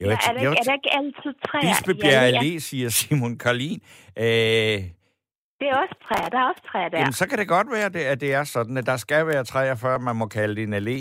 [0.01, 1.63] Jeg ja, er, der, jeg, er der ikke altid træer?
[1.63, 3.81] Bispebjerg Allé, siger Simon Karlin.
[4.19, 4.81] Øh,
[5.61, 6.29] det er også træer.
[6.29, 6.99] Der er også træer der.
[6.99, 9.45] jamen, så kan det godt være, det, at det er sådan, at der skal være
[9.45, 11.01] træer, før man må kalde det en allé.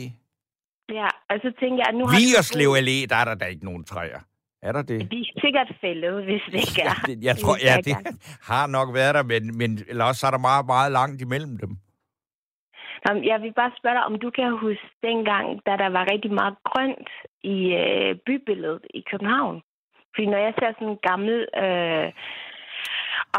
[1.00, 3.66] Ja, og så tænker jeg, at nu har Vigerslev Allé, der er der da ikke
[3.66, 4.20] nogen træer.
[4.68, 5.12] Er der det?
[5.12, 6.96] De er sikkert fældet, hvis det ikke er.
[7.08, 7.96] Det- Jeg tror, ja, det
[8.52, 11.72] har nok været der, men, men eller også er der meget, meget langt imellem dem.
[13.06, 16.12] Nå, men Jeg vil bare spørge dig, om du kan huske dengang, da der var
[16.14, 17.10] rigtig meget grønt
[17.56, 19.56] i øh, bybilledet i København.
[20.14, 22.08] Fordi når jeg ser sådan en gammel øh,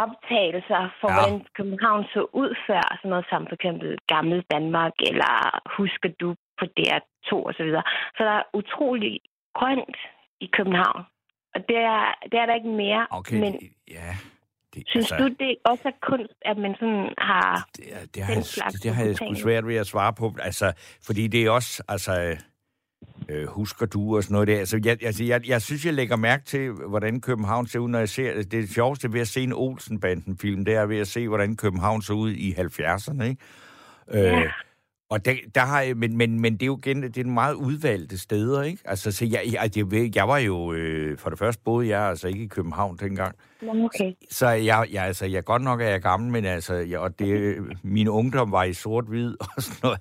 [0.04, 1.14] optagelser for, Ja.
[1.14, 5.32] hvordan København så ud før, sådan noget som for eksempel Gammel Danmark, eller
[5.78, 6.28] Husker du
[6.58, 7.82] på DR2 og så videre,
[8.16, 9.20] så der er utrolig
[9.58, 9.96] grønt
[10.40, 11.02] i København.
[11.54, 13.06] Og det er, det er der ikke mere.
[13.10, 13.52] Okay, Men
[13.88, 14.10] ja.
[14.74, 17.68] Det, synes du, det også er kunst, at man sådan har...
[17.76, 17.84] det,
[18.14, 20.34] det, har den jeg, det, det har jeg sgu svært ved at svare på.
[20.42, 20.72] Altså,
[21.06, 22.12] fordi det er også, altså,
[23.28, 24.58] øh, husker du og sådan noget der.
[24.58, 27.98] Altså, jeg, altså, jeg, jeg synes, jeg lægger mærke til, hvordan København ser ud, når
[27.98, 28.34] jeg ser...
[28.34, 32.02] Det, det sjoveste ved at se en Olsen-banden-film, det er ved at se, hvordan København
[32.02, 33.42] så ud i 70'erne, ikke?
[34.12, 34.40] Ja.
[34.40, 34.50] Øh,
[35.10, 37.54] og der, der har jeg, men, men, men det er jo igen, det er meget
[37.54, 38.82] udvalgte steder, ikke?
[38.84, 42.00] Altså, så jeg, jeg, jeg, ved- jeg var jo, øh, for det første boede jeg
[42.02, 43.34] altså ikke i København dengang.
[43.68, 44.12] Okay.
[44.30, 47.56] Så jeg, jeg, altså, jeg godt nok er jeg gammel, men altså, jeg, og det,
[47.82, 49.98] min ungdom var i sort-hvid og sådan noget.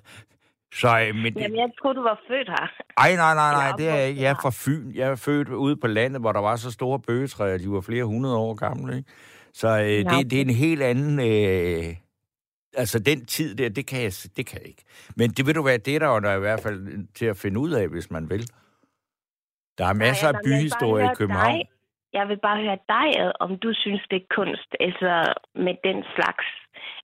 [0.74, 2.66] Så, øh, men det, Jamen, jeg troede, du var født her.
[2.96, 4.22] ej, nej, nej, nej, det er jeg ikke.
[4.22, 4.90] Jeg er fra Fyn.
[4.94, 8.04] Jeg er født ude på landet, hvor der var så store bøgetræer, de var flere
[8.04, 9.10] hundrede år gamle, ikke?
[9.52, 10.18] Så øh, okay.
[10.18, 11.20] det, det er en helt anden...
[11.20, 11.96] Øh,
[12.76, 14.84] altså, den tid der, det kan jeg, det kan jeg ikke.
[15.16, 17.26] Men det vil du være, det er der jo der er i hvert fald til
[17.26, 18.50] at finde ud af, hvis man vil.
[19.78, 21.54] Der er masser af Nej, bare byhistorie i København.
[21.54, 21.68] Dig,
[22.12, 26.04] jeg vil bare høre dig, ad, om du synes, det er kunst, altså med den
[26.14, 26.46] slags.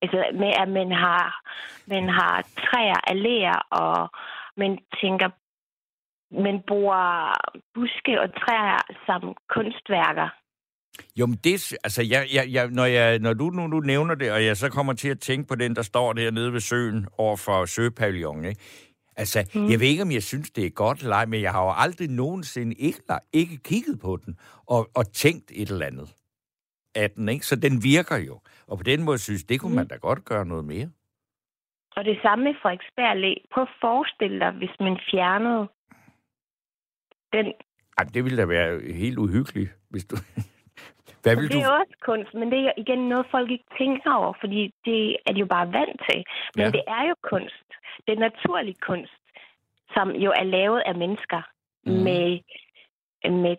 [0.03, 1.25] Altså med, at man har,
[1.87, 2.35] man har
[2.65, 4.11] træer, alléer, og
[4.57, 5.29] man tænker,
[6.47, 7.03] man bruger
[7.75, 9.23] buske og træer som
[9.55, 10.29] kunstværker.
[11.17, 14.33] Jo, men det, altså, jeg, jeg, jeg, når, jeg, når du nu du nævner det,
[14.33, 17.37] og jeg så kommer til at tænke på den, der står dernede ved søen over
[17.37, 18.61] for Søpavillon, ikke?
[19.17, 19.71] Altså, mm.
[19.71, 21.73] jeg ved ikke, om jeg synes, det er godt eller ej, men jeg har jo
[21.77, 23.01] aldrig nogensinde ikke,
[23.33, 26.15] ikke kigget på den og, og tænkt et eller andet
[26.95, 27.47] af den, ikke?
[27.47, 28.41] Så den virker jo.
[28.69, 30.89] Og på den måde synes det kunne man da godt gøre noget mere.
[31.97, 33.35] Og det samme med Frederiksberg Allé.
[33.53, 35.69] Prøv at forestille dig, hvis man fjernede
[37.33, 37.47] den.
[37.99, 40.17] Ej, det ville da være helt uhyggeligt, hvis du...
[41.23, 41.59] Hvad vil Det du...
[41.59, 45.17] er jo også kunst, men det er igen noget, folk ikke tænker over, fordi det
[45.27, 46.25] er de jo bare vant til.
[46.57, 46.71] Men Ja.
[46.71, 47.69] det er jo kunst.
[48.07, 49.23] Det er naturlig kunst,
[49.95, 51.41] som jo er lavet af mennesker
[51.87, 51.93] mm.
[52.07, 52.25] med,
[53.43, 53.57] med,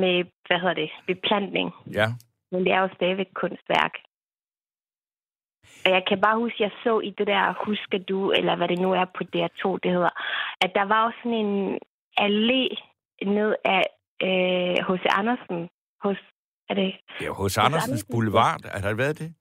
[0.00, 1.70] med, hvad hedder det, beplantning.
[1.98, 2.06] Ja.
[2.52, 3.94] Men det er jo stadigvæk kunstværk.
[5.84, 8.78] Og jeg kan bare huske, jeg så i det der Husker du, eller hvad det
[8.78, 10.14] nu er på DR2, det hedder,
[10.64, 11.78] at der var også sådan en
[12.26, 12.62] allé
[13.38, 13.82] ned af
[14.28, 15.04] øh, H.C.
[15.20, 15.68] Andersen.
[16.04, 16.18] Hos,
[16.68, 16.88] er det
[17.20, 18.60] er jo hos Andersens Boulevard.
[18.64, 19.34] Har der været det?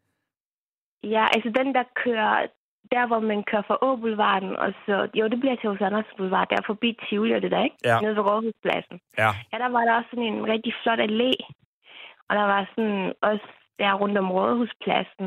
[1.03, 2.47] Ja, altså den, der kører,
[2.91, 6.49] der hvor man kører fra Åboulevarden, og så, jo, det bliver til hos Anders Boulevard,
[6.49, 7.77] der er forbi Tivoli og det der, ikke?
[7.83, 7.99] Ja.
[7.99, 8.97] Nede ved Rådhuspladsen.
[9.17, 9.31] Ja.
[9.51, 11.31] Ja, der var der også sådan en rigtig flot allé,
[12.27, 13.47] og der var sådan også
[13.83, 15.25] der rundt om Rådhuspladsen.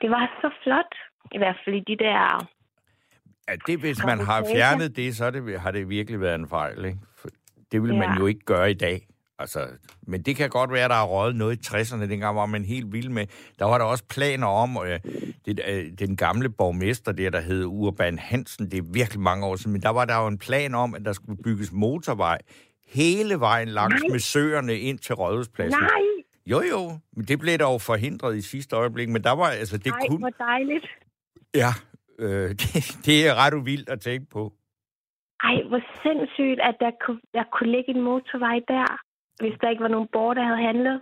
[0.00, 0.92] Det var så flot,
[1.34, 2.48] i hvert fald i de der...
[3.48, 6.48] Ja, det, hvis man har fjernet det, så er det, har det virkelig været en
[6.48, 6.84] fejl.
[6.84, 6.98] Ikke?
[7.20, 7.28] For
[7.72, 8.18] det vil man Ja.
[8.18, 9.00] jo ikke gøre i dag.
[9.38, 9.60] Altså,
[10.06, 12.64] men det kan godt være, at der er røget noget i 60'erne, dengang var man
[12.64, 13.26] helt vild med.
[13.58, 15.00] Der var der også planer om, øh,
[15.46, 19.56] det, øh, den gamle borgmester der, der hed Urban Hansen, det er virkelig mange år
[19.56, 22.38] siden, men der var der jo en plan om, at der skulle bygges motorvej
[22.94, 24.10] hele vejen langs Nej.
[24.12, 25.80] med søerne ind til Rådhuspladsen.
[25.80, 25.90] Nej,
[26.50, 26.80] Jo, jo,
[27.16, 30.18] men det blev jo forhindret i sidste øjeblik, men der var, altså, det nej, kunne...
[30.18, 30.86] hvor dejligt.
[31.62, 31.72] Ja,
[32.18, 32.72] øh, det,
[33.06, 34.52] det er ret vildt at tænke på.
[35.42, 38.86] Ej, hvor sindssygt, at der kunne, der kunne ligge en motorvej der,
[39.40, 41.00] hvis der ikke var nogen borgere, der havde handlet.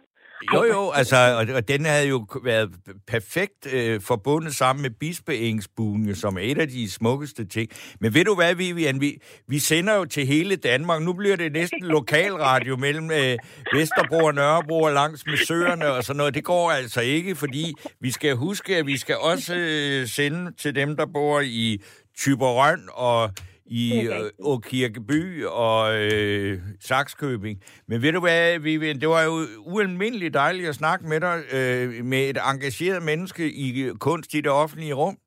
[0.54, 2.70] Jo, jo, altså, og, og den havde jo været
[3.06, 7.70] perfekt øh, forbundet sammen med Bispeengsbuen, som er et af de smukkeste ting.
[8.00, 9.18] Men ved du hvad, Vivian, vi,
[9.48, 11.02] vi sender jo til hele Danmark.
[11.02, 13.38] Nu bliver det næsten lokalradio mellem øh,
[13.74, 16.34] Vesterbro og Nørrebro og langs med søerne og sådan noget.
[16.34, 20.74] Det går altså ikke, fordi vi skal huske, at vi skal også øh, sende til
[20.74, 21.82] dem, der bor i
[22.18, 23.30] Tyberøn og
[23.66, 24.30] i øh.
[24.40, 27.62] Åkirkeby og øh, Saxkøbing.
[27.86, 32.04] Men ved du hvad, Vivian, det var jo ualmindeligt dejligt at snakke med dig, øh,
[32.04, 35.18] med et engageret menneske i kunst i det offentlige rum.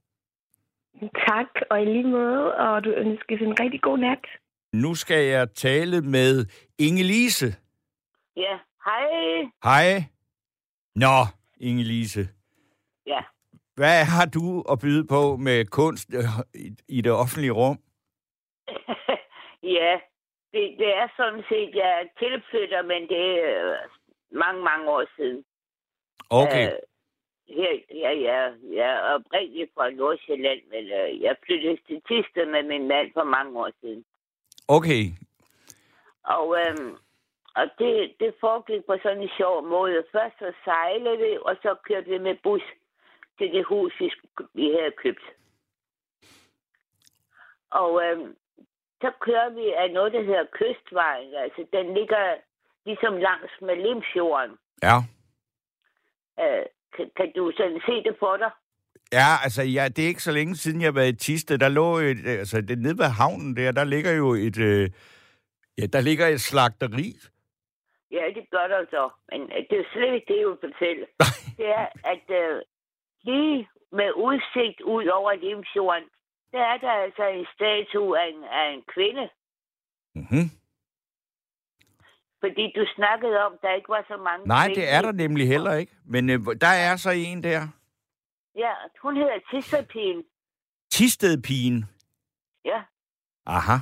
[1.28, 4.26] Tak, og i lige måde, og du ønskes en rigtig god nat.
[4.74, 6.46] Nu skal jeg tale med
[6.82, 7.54] Inge-Lise.
[8.38, 9.08] Ja, hej.
[9.64, 10.04] Hej.
[10.96, 11.26] Nå,
[11.62, 12.28] Inge-Lise.
[13.08, 13.20] Ja,
[13.76, 16.24] Hvad har du at byde på med kunst øh,
[16.90, 17.80] i det offentlige rum?
[19.78, 20.00] ja.
[20.54, 23.78] Det, det er sådan set, jeg er tilflytter, men det er øh,
[24.32, 25.46] mange, mange år siden.
[26.30, 26.72] Okay.
[26.72, 26.80] Øh,
[27.48, 32.64] her, ja, ja, jeg er oprindeligt fra Nordsjælland, men øh, jeg flyttede til Tiste med
[32.64, 34.06] min mand for mange år siden.
[34.68, 35.04] Okay.
[36.24, 36.96] Og, øhm,
[37.56, 40.04] og det, det foregik på sådan en sjov måde.
[40.12, 42.62] Først så sejlede vi, og så kørte vi med bus
[43.38, 44.12] til det hus, vi,
[44.54, 45.24] vi havde købt.
[47.72, 48.36] Og øhm,
[49.02, 51.34] så kører vi af noget, der hedder Kystvejen.
[51.44, 52.36] Altså, den ligger
[52.86, 54.58] ligesom langs med Limfjorden.
[54.84, 54.98] Ja.
[56.44, 58.52] Øh, kan, kan du sådan se det for dig?
[59.14, 61.58] Ja, altså, ja, det er ikke så længe siden, jeg været i Tiste.
[61.58, 64.90] Der lå et, øh, altså, det, nede ved havnen der, der ligger jo et, øh,
[65.78, 67.10] ja, der ligger et slagteri.
[68.12, 69.10] Ja, det gør der så.
[69.32, 71.06] Men øh, det er jo slet ikke det, jeg vil fortælle.
[71.58, 72.62] det er, at øh,
[73.24, 76.10] lige med udsigt ud over Limfjorden,
[76.52, 79.30] der er der altså en statue af en, af en kvinde.
[80.16, 80.46] Mm-hmm.
[82.40, 84.82] Fordi du snakkede om, der ikke var så mange Nej, kvinder.
[84.82, 85.92] det er der nemlig heller ikke.
[86.06, 87.68] Men øh, der er så en der.
[88.56, 88.72] Ja,
[89.02, 90.24] hun hedder Tisterpigen.
[90.92, 91.86] Tistedpigen.
[92.66, 92.82] Ja,
[93.46, 93.74] Aha.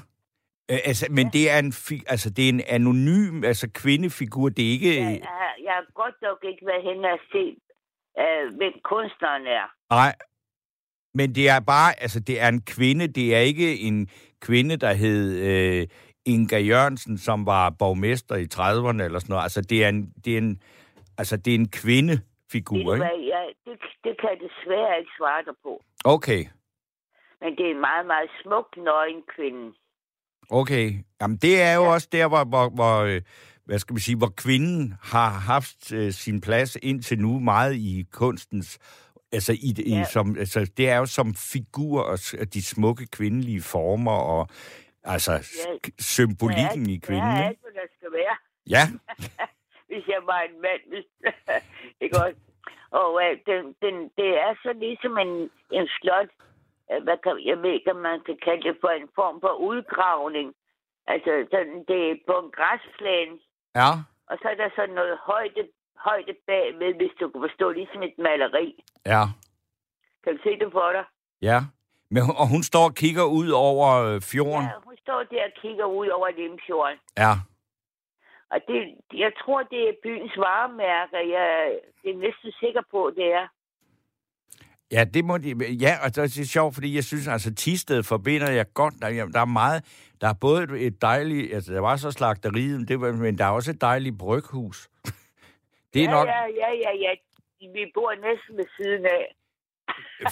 [0.72, 4.50] Øh, altså, men det er en fi, altså det er en anonym altså kvindefigur.
[4.50, 7.58] Det er ikke jeg, jeg, jeg har godt nok ikke været hen og se,
[8.20, 9.66] øh, hvem kunstneren er.
[9.90, 10.16] nej.
[11.16, 13.08] Men det er bare altså det er en kvinde.
[13.08, 14.10] Det er ikke en
[14.42, 15.88] kvinde der hed øh,
[16.26, 19.44] Inga Jørgensen, som var borgmester i 30'erne eller sådan noget.
[19.44, 20.62] Altså det er en det er en
[21.18, 23.06] altså det er en kvindefigur, ikke?
[23.06, 25.84] jeg, det, det kan jeg desværre ikke svare dig på.
[26.06, 26.46] Okay.
[27.42, 29.74] Men det er en meget, meget smuk nøgen kvinde.
[30.50, 30.94] Okay.
[31.22, 31.94] Jamen, det er jo ja.
[31.94, 33.22] også der, hvor, hvor, hvor øh,
[33.66, 38.06] hvad skal man sige, hvor kvinden har haft øh, sin plads indtil nu meget i
[38.12, 38.80] kunstens,
[39.32, 40.04] altså, i, i, Ja.
[40.04, 42.18] som, altså det er jo som figur og
[42.54, 44.48] de smukke kvindelige former og
[45.04, 45.90] altså ja.
[46.00, 47.36] symbolikken i kvinden.
[47.38, 48.36] Ja, alt, hvad der skal være.
[48.70, 48.84] Ja,
[49.90, 50.82] hvis jeg var en mand.
[50.92, 51.06] Hvis,
[52.04, 52.40] ikke også?
[53.02, 55.34] Og øh, den, den, det er så ligesom en,
[55.78, 56.32] en slot.
[56.92, 59.54] Øh, Hvad kan, jeg ved ikke, om man kan kalde det for en form for
[59.70, 60.54] udgravning.
[61.08, 63.36] Altså, sådan, det er på en græsplæne,
[63.80, 63.90] ja,
[64.30, 65.64] og så er der sådan noget højde,
[66.10, 68.68] højde bagved, hvis du kan forstå, ligesom et maleri.
[69.14, 69.24] ja,
[70.24, 71.06] Kan du se det for dig?
[71.50, 71.60] ja.
[72.10, 74.64] Men, og hun står og kigger ud over øh, fjorden.
[74.72, 76.98] Ja, hun står der og kigger ud over Limfjorden.
[77.18, 77.34] Ja.
[78.52, 78.80] Og det,
[79.24, 81.20] jeg tror, det er byens varemærker.
[81.36, 81.48] Jeg
[82.04, 83.48] det er næsten sikker på, det er.
[84.92, 85.50] Ja, det må de,
[85.86, 88.94] ja, og det er sjovt, fordi jeg synes, altså Tisted forbinder jeg godt.
[89.02, 89.84] Der, der er meget,
[90.22, 93.46] der er både et, et dejligt, altså der var så slagteriet, det var, men der
[93.46, 94.90] er også et dejligt bryghus.
[95.96, 97.12] Det er ja, nok, Ja, ja, ja, ja.
[97.74, 99.36] Vi bor næsten ved siden af.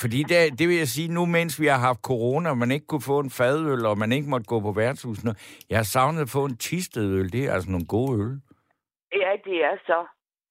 [0.03, 2.85] fordi det, det vil jeg sige, nu mens vi har haft corona, og man ikke
[2.87, 5.35] kunne få en fadøl, og man ikke måtte gå på værtshusene,
[5.69, 8.41] jeg har savnet at få en Tistedøl, det er altså nogle gode øl.
[9.21, 9.99] Ja, det er så.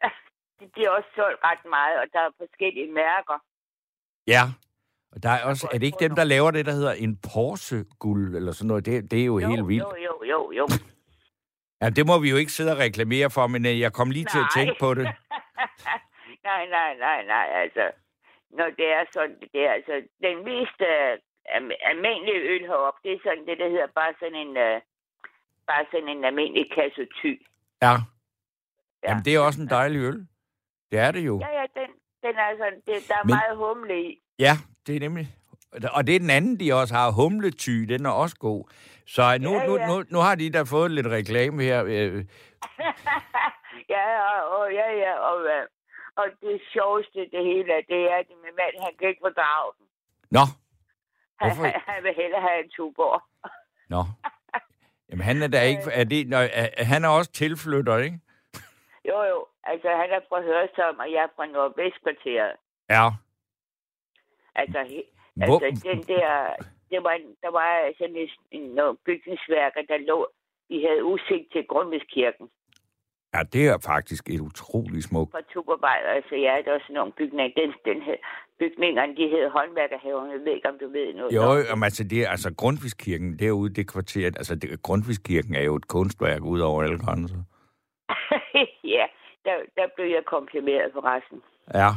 [0.61, 3.39] De bliver også solgt ret meget, og der er forskellige mærker.
[4.27, 4.43] Ja.
[5.13, 8.37] Og der er også, er det ikke dem, der laver det, der hedder en Porsche-guld,
[8.37, 8.87] eller sådan noget?
[8.87, 9.83] Det, det er jo, jo helt vildt.
[9.83, 10.67] Jo, jo, jo, jo.
[11.83, 14.24] Ja, det må vi jo ikke sidde og reklamere for, men øh, jeg kom lige
[14.33, 14.57] til at Nej.
[14.59, 15.05] tænke på det.
[16.51, 17.85] nej, nej, nej, nej, altså.
[18.59, 19.95] Når det er sådan, det er altså,
[20.26, 21.12] den mest uh,
[21.91, 24.76] almindelige øl heroppe, det er sådan det, der hedder bare sådan en, uh,
[25.70, 27.33] bare sådan en almindelig kasse ty.
[27.83, 27.93] Ja.
[27.93, 27.97] Ja.
[29.09, 30.26] Jamen, det er også en dejlig øl.
[30.91, 31.35] Det er det jo.
[31.41, 31.91] Ja, ja, den,
[32.24, 34.22] den er sådan, det, der er Men- meget humle i.
[34.39, 34.53] Ja,
[34.87, 35.26] det er nemlig.
[35.93, 37.11] Og det er den anden, de også har.
[37.11, 38.64] Humlety, den er også god.
[39.07, 39.86] Så nu, Ja, nu, ja.
[39.86, 41.84] nu, nu har de da fået lidt reklame her.
[41.84, 42.24] Øh,
[43.94, 45.66] ja, og, og, ja, ja, og, øh,
[46.16, 49.86] og det sjoveste det hele, det er, at min mand, han kan ikke fordrage den.
[50.30, 50.40] Nå,
[51.40, 51.64] Han, Hvorfor?
[51.64, 53.22] han, han vil hellere have en tuborg.
[53.88, 54.03] nå.
[55.11, 55.82] Jamen, han er da ikke...
[55.92, 58.20] Er det, nå, er, han er også tilflytter, ikke?
[59.09, 62.53] Jo, jo, altså han er fra Hørsholm, og jeg er fra Nordvestkvarteret.
[62.90, 63.09] Ja.
[64.55, 65.03] Altså, he,
[65.46, 66.55] Hvor, altså den der,
[66.93, 67.14] det var,
[67.45, 67.68] der var
[67.99, 70.18] sådan en, en, nogle bygningsværker, der lå,
[70.70, 72.47] de havde udsigt til Grundtvigskirken.
[73.34, 75.30] Ja, det er faktisk et utroligt smukt.
[75.30, 77.53] For tubarbejder, altså ja, der er sådan nogle bygninger.
[77.61, 78.18] Den, den hed,
[78.59, 80.30] bygningerne, de hedder håndværkerhaven.
[80.30, 81.32] Jeg ved ikke, om du ved noget.
[81.32, 85.74] Jo, om altså, det er, altså Grundtvigskirken derude, det kvarteret, altså det, Grundtvigskirken er jo
[85.74, 87.36] et kunstværk ud over alle grænser.
[88.97, 89.05] ja,
[89.45, 91.43] der, der blev jeg komplimeret på resten.
[91.74, 91.90] Ja.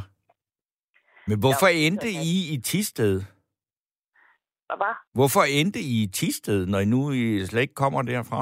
[1.27, 2.09] Men hvorfor Ja, endte.
[2.09, 3.21] I i Tisted?
[4.71, 4.93] Og hvad?
[5.17, 8.41] Hvorfor endte I i Tisted, når I nu I slet ikke kommer derfra?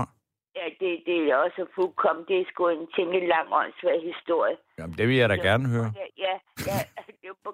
[0.60, 2.26] Ja, det, det er også fuldkommen.
[2.30, 4.58] Det er sgu en ting, lang åndssvær historie.
[4.78, 5.90] Jamen, det vil jeg da gerne høre.
[6.02, 6.36] Ja, ja,
[6.70, 6.78] ja,
[7.22, 7.54] det var,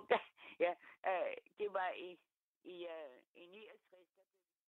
[0.66, 0.72] ja,
[1.10, 2.10] øh, det var i,
[2.74, 3.89] i, øh, i 69.